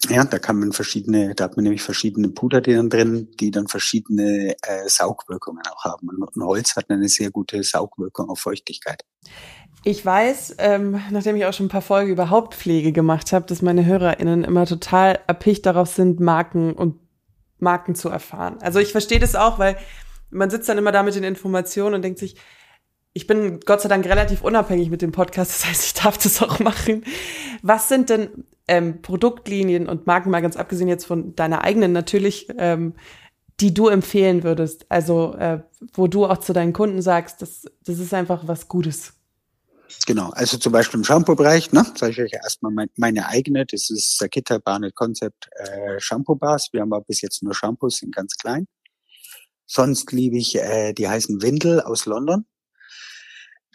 ja, 0.09 0.23
da 0.23 0.39
kann 0.39 0.59
man 0.59 0.71
verschiedene, 0.71 1.35
da 1.35 1.45
hat 1.45 1.55
man 1.55 1.63
nämlich 1.63 1.81
verschiedene 1.81 2.29
Puder 2.29 2.61
drin, 2.61 3.29
die 3.39 3.51
dann 3.51 3.67
verschiedene 3.67 4.55
äh, 4.61 4.87
Saugwirkungen 4.87 5.63
auch 5.67 5.83
haben. 5.85 6.09
Und 6.09 6.43
Holz 6.43 6.75
hat 6.75 6.89
eine 6.89 7.09
sehr 7.09 7.31
gute 7.31 7.63
Saugwirkung 7.63 8.29
auf 8.29 8.39
Feuchtigkeit. 8.39 9.03
Ich 9.83 10.05
weiß, 10.05 10.55
ähm, 10.59 10.99
nachdem 11.11 11.35
ich 11.35 11.45
auch 11.45 11.53
schon 11.53 11.67
ein 11.67 11.69
paar 11.69 11.81
Folgen 11.81 12.11
über 12.11 12.29
Hauptpflege 12.29 12.91
gemacht 12.91 13.31
habe, 13.33 13.45
dass 13.45 13.61
meine 13.61 13.85
HörerInnen 13.85 14.43
immer 14.43 14.65
total 14.65 15.19
erpicht 15.27 15.65
darauf 15.65 15.89
sind, 15.89 16.19
Marken 16.19 16.73
und 16.73 16.99
Marken 17.59 17.95
zu 17.95 18.09
erfahren. 18.09 18.57
Also 18.61 18.79
ich 18.79 18.91
verstehe 18.91 19.19
das 19.19 19.35
auch, 19.35 19.59
weil 19.59 19.77
man 20.29 20.49
sitzt 20.49 20.67
dann 20.69 20.77
immer 20.77 20.91
da 20.91 21.03
mit 21.03 21.15
den 21.15 21.23
Informationen 21.23 21.95
und 21.95 22.01
denkt 22.01 22.19
sich, 22.19 22.35
ich 23.15 23.27
bin 23.27 23.61
Gott 23.61 23.81
sei 23.81 23.87
Dank 23.87 24.05
relativ 24.05 24.41
unabhängig 24.43 24.89
mit 24.89 25.01
dem 25.01 25.13
Podcast, 25.13 25.51
das 25.51 25.65
heißt, 25.65 25.85
ich 25.85 25.93
darf 25.93 26.17
das 26.17 26.41
auch 26.41 26.59
machen. 26.59 27.05
Was 27.63 27.87
sind 27.87 28.09
denn 28.09 28.43
ähm, 28.67 29.01
Produktlinien 29.01 29.87
und 29.87 30.05
Marken, 30.05 30.29
mal 30.29 30.41
ganz 30.41 30.57
abgesehen 30.57 30.89
jetzt 30.89 31.05
von 31.05 31.33
deiner 31.33 31.63
eigenen 31.63 31.93
natürlich, 31.93 32.47
ähm, 32.57 32.93
die 33.61 33.73
du 33.73 33.87
empfehlen 33.87 34.43
würdest? 34.43 34.85
Also, 34.89 35.33
äh, 35.35 35.61
wo 35.93 36.07
du 36.07 36.25
auch 36.25 36.39
zu 36.39 36.51
deinen 36.51 36.73
Kunden 36.73 37.01
sagst, 37.01 37.41
das, 37.41 37.63
das 37.85 37.99
ist 37.99 38.13
einfach 38.13 38.49
was 38.49 38.67
Gutes. 38.67 39.13
Genau, 40.05 40.31
also 40.31 40.57
zum 40.57 40.73
Beispiel 40.73 40.99
im 40.99 41.05
Shampoo-Bereich, 41.05 41.71
ne, 41.71 41.85
sage 41.95 42.11
ich 42.11 42.21
euch 42.21 42.33
erstmal 42.33 42.73
mein, 42.73 42.89
meine 42.97 43.29
eigene, 43.29 43.65
das 43.65 43.89
ist 43.91 44.17
Sakita 44.17 44.57
Barnet 44.57 44.93
Concept 44.93 45.47
äh, 45.55 46.01
Shampoo 46.01 46.35
Bars. 46.35 46.67
Wir 46.73 46.81
haben 46.81 46.91
aber 46.91 47.05
bis 47.05 47.21
jetzt 47.21 47.43
nur 47.43 47.55
Shampoos, 47.55 47.99
sind 47.99 48.13
ganz 48.13 48.35
klein. 48.35 48.67
Sonst 49.65 50.11
liebe 50.11 50.35
ich, 50.37 50.57
äh, 50.57 50.91
die 50.91 51.07
heißen 51.07 51.41
Windel 51.41 51.79
aus 51.79 52.05
London. 52.07 52.45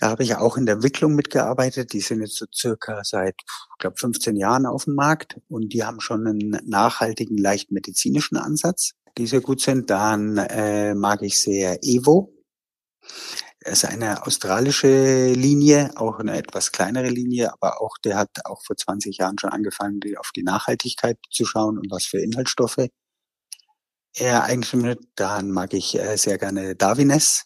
Da 0.01 0.09
habe 0.09 0.23
ich 0.23 0.35
auch 0.35 0.57
in 0.57 0.65
der 0.65 0.77
Entwicklung 0.77 1.15
mitgearbeitet. 1.15 1.93
Die 1.93 2.01
sind 2.01 2.23
jetzt 2.23 2.37
so 2.37 2.47
circa 2.53 3.05
seit, 3.05 3.37
glaube 3.79 3.97
15 3.99 4.35
Jahren 4.37 4.65
auf 4.65 4.85
dem 4.85 4.95
Markt 4.95 5.39
und 5.49 5.75
die 5.75 5.85
haben 5.85 6.01
schon 6.01 6.27
einen 6.27 6.59
nachhaltigen, 6.65 7.37
leicht 7.37 7.71
medizinischen 7.71 8.39
Ansatz, 8.39 8.93
die 9.19 9.27
sehr 9.27 9.43
gut 9.43 9.61
sind. 9.61 9.91
Dann 9.91 10.39
äh, 10.39 10.95
mag 10.95 11.21
ich 11.21 11.41
sehr 11.41 11.79
Evo. 11.83 12.33
Das 13.63 13.83
ist 13.83 13.85
eine 13.85 14.27
australische 14.27 15.35
Linie, 15.35 15.91
auch 15.97 16.19
eine 16.19 16.39
etwas 16.39 16.73
kleinere 16.73 17.11
Linie, 17.11 17.53
aber 17.53 17.83
auch 17.83 17.99
der 18.03 18.17
hat 18.17 18.31
auch 18.47 18.63
vor 18.65 18.77
20 18.77 19.19
Jahren 19.19 19.39
schon 19.39 19.51
angefangen, 19.51 20.01
auf 20.19 20.31
die 20.35 20.43
Nachhaltigkeit 20.43 21.19
zu 21.31 21.45
schauen 21.45 21.77
und 21.77 21.91
was 21.91 22.07
für 22.07 22.21
Inhaltsstoffe 22.21 22.89
er 24.15 24.45
eigentlich 24.45 24.73
mit. 24.75 25.01
Dann 25.15 25.51
mag 25.51 25.75
ich 25.75 25.99
äh, 25.99 26.17
sehr 26.17 26.39
gerne 26.39 26.75
Davines 26.75 27.45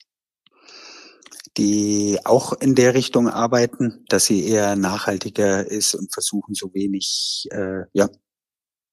die 1.56 2.18
auch 2.24 2.52
in 2.52 2.74
der 2.74 2.94
Richtung 2.94 3.28
arbeiten, 3.28 4.04
dass 4.08 4.26
sie 4.26 4.46
eher 4.46 4.76
nachhaltiger 4.76 5.66
ist 5.66 5.94
und 5.94 6.12
versuchen 6.12 6.54
so 6.54 6.74
wenig 6.74 7.46
äh, 7.50 7.84
ja, 7.92 8.08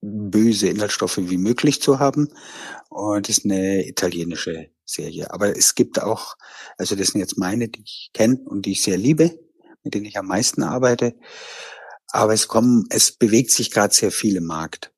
böse 0.01 0.67
Inhaltsstoffe 0.67 1.17
wie 1.17 1.37
möglich 1.37 1.81
zu 1.81 1.99
haben. 1.99 2.29
Und 2.89 3.29
das 3.29 3.39
ist 3.39 3.45
eine 3.45 3.87
italienische 3.87 4.69
Serie. 4.85 5.31
Aber 5.31 5.55
es 5.55 5.75
gibt 5.75 6.01
auch, 6.01 6.35
also 6.77 6.95
das 6.95 7.09
sind 7.09 7.21
jetzt 7.21 7.37
meine, 7.37 7.69
die 7.69 7.83
ich 7.83 8.11
kenne 8.13 8.39
und 8.45 8.65
die 8.65 8.73
ich 8.73 8.81
sehr 8.83 8.97
liebe, 8.97 9.39
mit 9.83 9.93
denen 9.93 10.05
ich 10.05 10.17
am 10.17 10.27
meisten 10.27 10.63
arbeite. 10.63 11.15
Aber 12.09 12.33
es 12.33 12.47
kommen, 12.47 12.85
es 12.89 13.15
bewegt 13.15 13.51
sich 13.51 13.71
gerade 13.71 13.93
sehr 13.93 14.11
viel 14.11 14.35
im 14.35 14.45
Markt. 14.45 14.91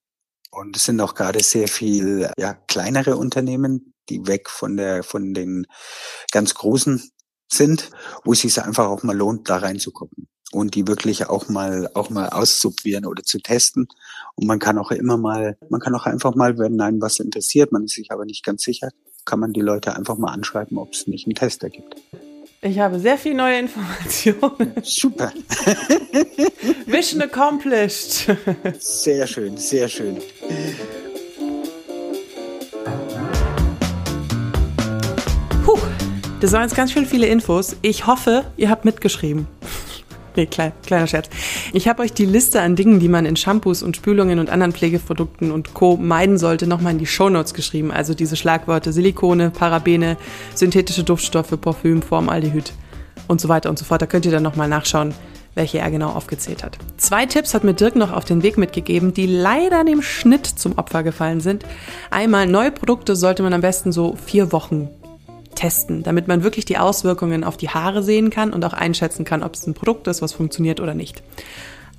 Und 0.52 0.76
es 0.76 0.86
sind 0.86 1.00
auch 1.00 1.16
gerade 1.16 1.42
sehr 1.44 1.68
viel 1.68 2.30
ja, 2.38 2.54
kleinere 2.54 3.18
Unternehmen, 3.18 3.94
die 4.10 4.28
weg 4.28 4.50
von 4.50 4.78
der 4.78 5.04
von 5.04 5.34
den 5.34 5.66
ganz 6.32 6.54
großen 6.54 7.10
sind, 7.54 7.90
wo 8.24 8.34
es 8.34 8.42
sich 8.42 8.62
einfach 8.62 8.88
auch 8.88 9.04
mal 9.04 9.16
lohnt, 9.16 9.50
da 9.50 9.58
reinzugucken 9.58 10.28
und 10.52 10.76
die 10.76 10.88
wirklich 10.88 11.28
auch 11.28 11.50
mal 11.50 11.90
auch 11.94 12.10
mal 12.10 12.30
auszuprobieren 12.30 13.06
oder 13.06 13.24
zu 13.24 13.40
testen. 13.40 13.88
Und 14.36 14.48
man 14.48 14.60
kann 14.60 14.78
auch 14.78 14.92
immer 14.92 15.18
mal, 15.18 15.58
man 15.70 15.82
kann 15.82 15.96
auch 15.96 16.06
einfach 16.06 16.36
mal, 16.36 16.58
wenn 16.58 16.80
einem 16.80 17.02
was 17.02 17.20
interessiert, 17.20 17.72
man 17.72 17.86
ist 17.86 17.96
sich 17.96 18.12
aber 18.12 18.26
nicht 18.26 18.44
ganz 18.46 18.64
sicher, 18.64 18.90
kann 19.26 19.40
man 19.40 19.54
die 19.54 19.62
Leute 19.62 19.96
einfach 19.96 20.18
mal 20.18 20.32
anschreiben, 20.32 20.78
ob 20.78 20.94
es 20.94 21.08
nicht 21.08 21.26
einen 21.28 21.36
Tester 21.36 21.70
gibt. 21.70 21.96
Ich 22.62 22.80
habe 22.80 22.98
sehr 22.98 23.18
viel 23.18 23.34
neue 23.34 23.60
Informationen. 23.60 24.74
Super. 24.84 25.34
Mission 26.86 27.22
accomplished. 27.22 28.28
Sehr 28.80 29.28
schön, 29.28 29.58
sehr 29.58 29.90
schön. 29.90 30.22
Das 36.44 36.52
waren 36.52 36.64
jetzt 36.64 36.76
ganz 36.76 36.92
schön 36.92 37.06
viele 37.06 37.28
Infos. 37.28 37.78
Ich 37.84 38.06
hoffe, 38.06 38.44
ihr 38.58 38.70
habt 38.70 38.84
mitgeschrieben. 38.84 39.48
Nee, 40.36 40.48
klein, 40.48 40.72
kleiner 40.84 41.06
Scherz. 41.06 41.30
Ich 41.74 41.88
habe 41.88 42.02
euch 42.02 42.12
die 42.12 42.26
Liste 42.26 42.60
an 42.60 42.76
Dingen, 42.76 43.00
die 43.00 43.08
man 43.08 43.28
in 43.28 43.36
Shampoos 43.36 43.84
und 43.84 43.96
Spülungen 43.96 44.40
und 44.40 44.50
anderen 44.50 44.74
Pflegeprodukten 44.74 45.52
und 45.52 45.76
Co. 45.76 45.96
meiden 45.96 46.40
sollte, 46.40 46.66
nochmal 46.66 46.94
in 46.94 46.98
die 46.98 47.06
Shownotes 47.06 47.54
geschrieben. 47.54 47.92
Also 47.92 48.16
diese 48.16 48.36
Schlagworte 48.36 48.92
Silikone, 48.92 49.52
Parabene, 49.52 50.18
synthetische 50.56 51.04
Duftstoffe, 51.04 51.56
Parfüm, 51.62 52.02
Formaldehyd 52.02 52.74
und 53.28 53.42
so 53.42 53.48
weiter 53.48 53.70
und 53.70 53.78
so 53.78 53.86
fort. 53.86 54.02
Da 54.02 54.08
könnt 54.08 54.26
ihr 54.26 54.32
dann 54.32 54.42
nochmal 54.42 54.68
nachschauen, 54.68 55.14
welche 55.54 55.78
er 55.78 55.92
genau 55.92 56.10
aufgezählt 56.10 56.64
hat. 56.64 56.80
Zwei 56.98 57.28
Tipps 57.28 57.54
hat 57.54 57.64
mir 57.64 57.76
Dirk 57.76 57.96
noch 57.96 58.12
auf 58.12 58.26
den 58.26 58.42
Weg 58.42 58.58
mitgegeben, 58.58 59.14
die 59.14 59.28
leider 59.28 59.84
dem 59.84 60.02
Schnitt 60.02 60.48
zum 60.48 60.80
Opfer 60.80 61.04
gefallen 61.04 61.42
sind. 61.42 61.64
Einmal, 62.10 62.48
neue 62.48 62.72
Produkte 62.72 63.16
sollte 63.16 63.44
man 63.44 63.54
am 63.54 63.62
besten 63.62 63.92
so 63.92 64.18
vier 64.26 64.52
Wochen 64.52 64.90
testen, 65.54 66.04
damit 66.04 66.28
man 66.28 66.44
wirklich 66.44 66.66
die 66.66 66.78
Auswirkungen 66.78 67.44
auf 67.44 67.58
die 67.58 67.70
Haare 67.70 68.04
sehen 68.04 68.30
kann 68.30 68.54
und 68.54 68.64
auch 68.66 68.74
einschätzen 68.74 69.26
kann, 69.26 69.44
ob 69.44 69.56
es 69.56 69.68
ein 69.68 69.74
Produkt 69.74 70.08
ist, 70.08 70.22
was 70.22 70.34
funktioniert 70.34 70.80
oder 70.80 70.94
nicht. 70.94 71.24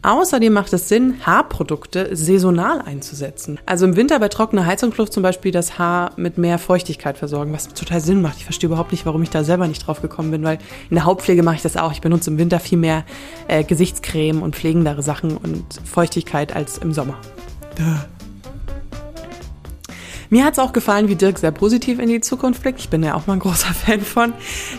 Außerdem 0.05 0.53
macht 0.53 0.71
es 0.75 0.91
Sinn, 0.91 1.15
Haarprodukte 1.25 2.15
saisonal 2.15 2.83
einzusetzen. 2.83 3.59
Also 3.65 3.87
im 3.87 3.97
Winter 3.97 4.19
bei 4.19 4.29
trockener 4.29 4.67
Heizungsluft 4.67 5.15
zum 5.15 5.23
Beispiel 5.23 5.51
das 5.51 5.79
Haar 5.79 6.13
mit 6.17 6.37
mehr 6.37 6.59
Feuchtigkeit 6.59 7.17
versorgen, 7.17 7.55
was 7.55 7.69
total 7.69 8.03
Sinn 8.03 8.21
macht. 8.21 8.37
Ich 8.37 8.45
verstehe 8.45 8.69
überhaupt 8.69 8.93
nicht, 8.93 9.07
warum 9.07 9.23
ich 9.23 9.31
da 9.31 9.45
selber 9.45 9.67
nicht 9.67 9.87
drauf 9.87 10.03
gekommen 10.03 10.31
bin, 10.31 10.45
weil 10.45 10.59
in 10.91 10.97
der 10.97 11.07
Hautpflege 11.07 11.43
mache 11.43 11.57
ich 11.57 11.63
das 11.63 11.79
auch. 11.79 11.91
Ich 11.91 12.03
benutze 12.03 12.29
im 12.29 12.37
Winter 12.37 12.61
viel 12.61 12.77
mehr 12.77 13.07
äh, 13.49 13.65
Gesichtscreme 13.65 14.43
und 14.43 14.55
pflegendere 14.55 15.03
Sachen 15.03 15.39
und 15.39 15.65
Feuchtigkeit 15.87 16.55
als 16.55 16.77
im 16.77 16.93
Sommer. 16.93 17.17
Mir 20.31 20.45
hat 20.45 20.55
es 20.55 20.59
auch 20.59 20.73
gefallen, 20.73 21.09
wie 21.09 21.17
Dirk 21.17 21.39
sehr 21.39 21.51
positiv 21.51 21.99
in 21.99 22.09
die 22.09 22.21
Zukunft 22.21 22.63
blickt. 22.63 22.81
Ich 22.81 22.89
bin 22.89 23.03
ja 23.03 23.15
auch 23.15 23.27
mal 23.27 23.35
ein 23.35 23.39
großer 23.39 23.75
Fan 23.75 24.01
von. 24.01 24.33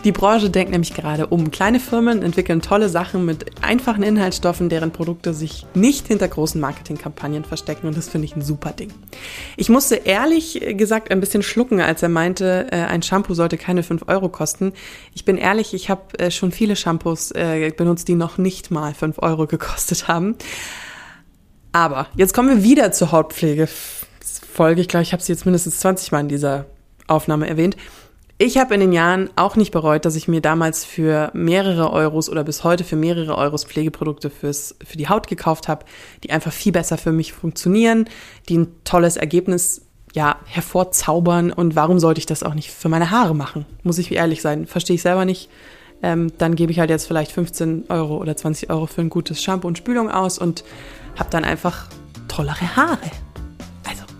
Die 0.04 0.12
Branche 0.12 0.50
denkt 0.50 0.72
nämlich 0.72 0.94
gerade 0.94 1.28
um. 1.28 1.52
Kleine 1.52 1.80
Firmen 1.80 2.22
entwickeln 2.22 2.62
tolle 2.62 2.90
Sachen 2.90 3.26
mit 3.26 3.64
einfachen 3.64 4.04
Inhaltsstoffen, 4.04 4.70
deren 4.70 4.92
Produkte 4.92 5.34
sich 5.34 5.66
nicht 5.74 6.08
hinter 6.08 6.28
großen 6.28 6.60
Marketingkampagnen 6.60 7.44
verstecken. 7.44 7.88
Und 7.88 7.98
das 7.98 8.10
finde 8.10 8.26
ich 8.26 8.36
ein 8.36 8.42
super 8.42 8.72
Ding. 8.72 8.92
Ich 9.58 9.70
musste 9.70 9.96
ehrlich 9.96 10.62
gesagt 10.78 11.12
ein 11.12 11.20
bisschen 11.20 11.44
schlucken, 11.44 11.82
als 11.82 12.02
er 12.04 12.10
meinte, 12.10 12.68
äh, 12.72 12.78
ein 12.78 13.02
Shampoo 13.02 13.34
sollte 13.34 13.58
keine 13.58 13.84
5 13.84 14.04
Euro 14.08 14.30
kosten. 14.30 14.74
Ich 15.14 15.26
bin 15.26 15.38
ehrlich, 15.38 15.74
ich 15.74 15.90
habe 15.90 16.18
äh, 16.20 16.32
schon 16.32 16.52
viele 16.52 16.76
Shampoos 16.76 17.32
äh, 17.32 17.72
benutzt, 17.76 18.08
die 18.08 18.16
noch 18.16 18.38
nicht 18.38 18.72
mal 18.72 18.94
5 18.94 19.20
Euro 19.20 19.48
gekostet 19.48 20.08
haben. 20.08 20.36
Aber 21.76 22.08
jetzt 22.16 22.34
kommen 22.34 22.48
wir 22.48 22.64
wieder 22.64 22.94
zur 22.94 23.12
Hautpflegefolge. 24.26 24.82
Ich 24.82 24.88
glaube, 24.88 25.04
ich 25.04 25.14
habe 25.14 25.22
sie 25.22 25.32
jetzt 25.32 25.46
mindestens 25.46 25.80
20 25.80 26.12
Mal 26.12 26.22
in 26.22 26.28
dieser 26.28 26.66
Aufnahme 27.08 27.48
erwähnt. 27.48 27.78
Ich 28.38 28.58
habe 28.58 28.74
in 28.74 28.82
den 28.82 28.92
Jahren 28.92 29.30
auch 29.38 29.56
nicht 29.56 29.72
bereut, 29.72 30.04
dass 30.04 30.18
ich 30.18 30.28
mir 30.28 30.42
damals 30.42 30.84
für 30.84 31.32
mehrere 31.34 31.92
Euros 31.92 32.30
oder 32.30 32.44
bis 32.44 32.66
heute 32.66 32.84
für 32.84 32.98
mehrere 32.98 33.38
Euros 33.38 33.64
Pflegeprodukte 33.64 34.30
fürs, 34.30 34.76
für 34.84 34.98
die 34.98 35.08
Haut 35.08 35.28
gekauft 35.28 35.70
habe, 35.70 35.86
die 36.24 36.32
einfach 36.32 36.52
viel 36.52 36.74
besser 36.74 36.98
für 36.98 37.14
mich 37.14 37.32
funktionieren, 37.32 38.10
die 38.50 38.58
ein 38.58 38.68
tolles 38.84 39.16
Ergebnis 39.16 39.84
ja, 40.14 40.38
hervorzaubern. 40.46 41.54
Und 41.54 41.78
warum 41.78 42.00
sollte 42.00 42.20
ich 42.20 42.26
das 42.26 42.44
auch 42.44 42.56
nicht 42.56 42.72
für 42.72 42.90
meine 42.90 43.10
Haare 43.10 43.36
machen? 43.36 43.66
Muss 43.84 44.00
ich 44.00 44.12
ehrlich 44.12 44.42
sein. 44.42 44.68
Verstehe 44.68 44.96
ich 44.96 45.02
selber 45.02 45.24
nicht. 45.24 45.50
Ähm, 46.04 46.34
dann 46.38 46.56
gebe 46.56 46.74
ich 46.74 46.80
halt 46.80 46.90
jetzt 46.90 47.08
vielleicht 47.08 47.32
15 47.32 47.86
Euro 47.88 48.18
oder 48.18 48.36
20 48.36 48.70
Euro 48.70 48.86
für 48.86 49.00
ein 49.00 49.10
gutes 49.10 49.42
Shampoo 49.42 49.68
und 49.68 49.78
Spülung 49.78 50.12
aus 50.12 50.40
und 50.40 50.66
habe 51.18 51.30
dann 51.30 51.46
einfach 51.46 51.88
tollere 52.28 52.76
Haare. 52.76 53.12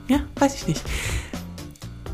Ja, 0.08 0.20
weiß 0.36 0.56
ich 0.56 0.68
nicht. 0.68 0.82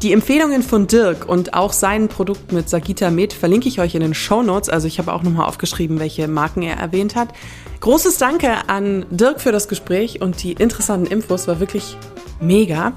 Die 0.01 0.13
Empfehlungen 0.13 0.63
von 0.63 0.87
Dirk 0.87 1.29
und 1.29 1.53
auch 1.53 1.73
sein 1.73 2.07
Produkt 2.07 2.51
mit 2.51 2.67
Sagita 2.67 3.11
Med 3.11 3.33
verlinke 3.33 3.67
ich 3.67 3.79
euch 3.79 3.93
in 3.93 4.01
den 4.01 4.15
Show 4.15 4.41
Notes. 4.41 4.67
Also 4.67 4.87
ich 4.87 4.97
habe 4.97 5.13
auch 5.13 5.21
nochmal 5.21 5.47
aufgeschrieben, 5.47 5.99
welche 5.99 6.27
Marken 6.27 6.63
er 6.63 6.77
erwähnt 6.77 7.15
hat. 7.15 7.29
Großes 7.81 8.17
Danke 8.17 8.67
an 8.67 9.05
Dirk 9.11 9.41
für 9.41 9.51
das 9.51 9.67
Gespräch 9.67 10.19
und 10.19 10.41
die 10.41 10.53
interessanten 10.53 11.05
Infos. 11.05 11.47
War 11.47 11.59
wirklich 11.59 11.97
mega. 12.39 12.93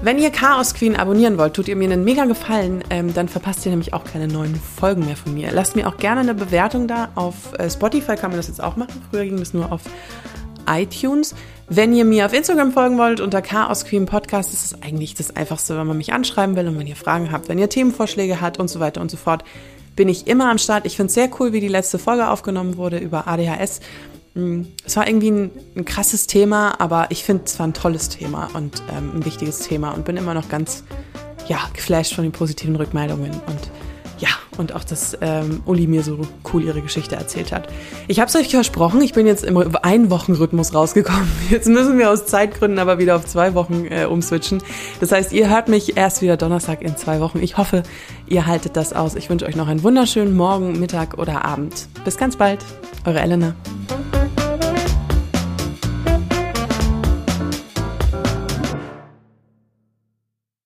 Wenn 0.00 0.18
ihr 0.18 0.30
Chaos 0.30 0.74
Queen 0.74 0.96
abonnieren 0.96 1.36
wollt, 1.38 1.54
tut 1.54 1.66
ihr 1.68 1.76
mir 1.76 1.90
einen 1.90 2.04
mega 2.04 2.24
Gefallen, 2.24 2.84
ähm, 2.88 3.12
dann 3.12 3.28
verpasst 3.28 3.66
ihr 3.66 3.70
nämlich 3.70 3.92
auch 3.94 4.04
keine 4.04 4.28
neuen 4.28 4.54
Folgen 4.54 5.04
mehr 5.04 5.16
von 5.16 5.34
mir. 5.34 5.50
Lasst 5.52 5.74
mir 5.74 5.88
auch 5.88 5.96
gerne 5.96 6.20
eine 6.20 6.34
Bewertung 6.34 6.86
da. 6.86 7.08
Auf 7.16 7.52
äh, 7.58 7.68
Spotify 7.68 8.14
kann 8.14 8.30
man 8.30 8.36
das 8.36 8.46
jetzt 8.46 8.62
auch 8.62 8.76
machen. 8.76 9.02
Früher 9.10 9.24
ging 9.24 9.38
das 9.38 9.52
nur 9.52 9.72
auf 9.72 9.82
iTunes. 10.68 11.34
Wenn 11.68 11.94
ihr 11.94 12.04
mir 12.04 12.26
auf 12.26 12.32
Instagram 12.32 12.72
folgen 12.72 12.98
wollt, 12.98 13.20
unter 13.20 13.42
Chaos 13.42 13.84
Queen 13.84 14.06
Podcast, 14.06 14.52
ist 14.52 14.64
es 14.64 14.82
eigentlich 14.82 15.14
das 15.14 15.34
Einfachste, 15.36 15.78
wenn 15.78 15.86
man 15.86 15.98
mich 15.98 16.12
anschreiben 16.12 16.56
will 16.56 16.68
und 16.68 16.78
wenn 16.78 16.86
ihr 16.86 16.96
Fragen 16.96 17.30
habt, 17.30 17.48
wenn 17.48 17.58
ihr 17.58 17.68
Themenvorschläge 17.68 18.40
habt 18.40 18.58
und 18.58 18.68
so 18.68 18.80
weiter 18.80 19.00
und 19.00 19.10
so 19.10 19.16
fort, 19.16 19.44
bin 19.96 20.08
ich 20.08 20.26
immer 20.26 20.50
am 20.50 20.58
Start. 20.58 20.86
Ich 20.86 20.96
finde 20.96 21.08
es 21.08 21.14
sehr 21.14 21.28
cool, 21.38 21.52
wie 21.52 21.60
die 21.60 21.68
letzte 21.68 21.98
Folge 21.98 22.28
aufgenommen 22.28 22.76
wurde 22.76 22.98
über 22.98 23.26
ADHS. 23.26 23.80
Hm, 24.34 24.68
es 24.84 24.96
war 24.96 25.08
irgendwie 25.08 25.30
ein, 25.30 25.50
ein 25.76 25.84
krasses 25.84 26.26
Thema, 26.26 26.80
aber 26.80 27.06
ich 27.10 27.24
finde, 27.24 27.44
es 27.46 27.58
war 27.58 27.66
ein 27.66 27.74
tolles 27.74 28.08
Thema 28.08 28.48
und 28.54 28.82
ähm, 28.96 29.12
ein 29.16 29.24
wichtiges 29.24 29.58
Thema 29.58 29.90
und 29.90 30.04
bin 30.04 30.16
immer 30.16 30.34
noch 30.34 30.48
ganz, 30.48 30.84
ja, 31.48 31.58
geflasht 31.74 32.14
von 32.14 32.24
den 32.24 32.32
positiven 32.32 32.76
Rückmeldungen 32.76 33.32
und 33.32 33.70
und 34.58 34.74
auch, 34.74 34.84
dass 34.84 35.16
ähm, 35.20 35.62
Uli 35.64 35.86
mir 35.86 36.02
so 36.02 36.18
cool 36.52 36.64
ihre 36.64 36.82
Geschichte 36.82 37.16
erzählt 37.16 37.52
hat. 37.52 37.68
Ich 38.06 38.20
habe 38.20 38.28
es 38.28 38.36
euch 38.36 38.50
versprochen, 38.50 39.00
ich 39.00 39.12
bin 39.12 39.26
jetzt 39.26 39.44
im 39.44 39.56
Ein-Wochen-Rhythmus 39.56 40.74
rausgekommen. 40.74 41.28
Jetzt 41.50 41.68
müssen 41.68 41.98
wir 41.98 42.10
aus 42.10 42.26
Zeitgründen 42.26 42.78
aber 42.78 42.98
wieder 42.98 43.16
auf 43.16 43.24
zwei 43.24 43.54
Wochen 43.54 43.86
äh, 43.88 44.04
umswitchen. 44.04 44.62
Das 45.00 45.12
heißt, 45.12 45.32
ihr 45.32 45.48
hört 45.48 45.68
mich 45.68 45.96
erst 45.96 46.22
wieder 46.22 46.36
Donnerstag 46.36 46.82
in 46.82 46.96
zwei 46.96 47.20
Wochen. 47.20 47.42
Ich 47.42 47.56
hoffe, 47.56 47.82
ihr 48.26 48.46
haltet 48.46 48.76
das 48.76 48.92
aus. 48.92 49.14
Ich 49.14 49.30
wünsche 49.30 49.46
euch 49.46 49.56
noch 49.56 49.68
einen 49.68 49.82
wunderschönen 49.82 50.36
Morgen, 50.36 50.78
Mittag 50.78 51.18
oder 51.18 51.44
Abend. 51.44 51.88
Bis 52.04 52.16
ganz 52.16 52.36
bald. 52.36 52.64
Eure 53.04 53.20
Elena. 53.20 53.54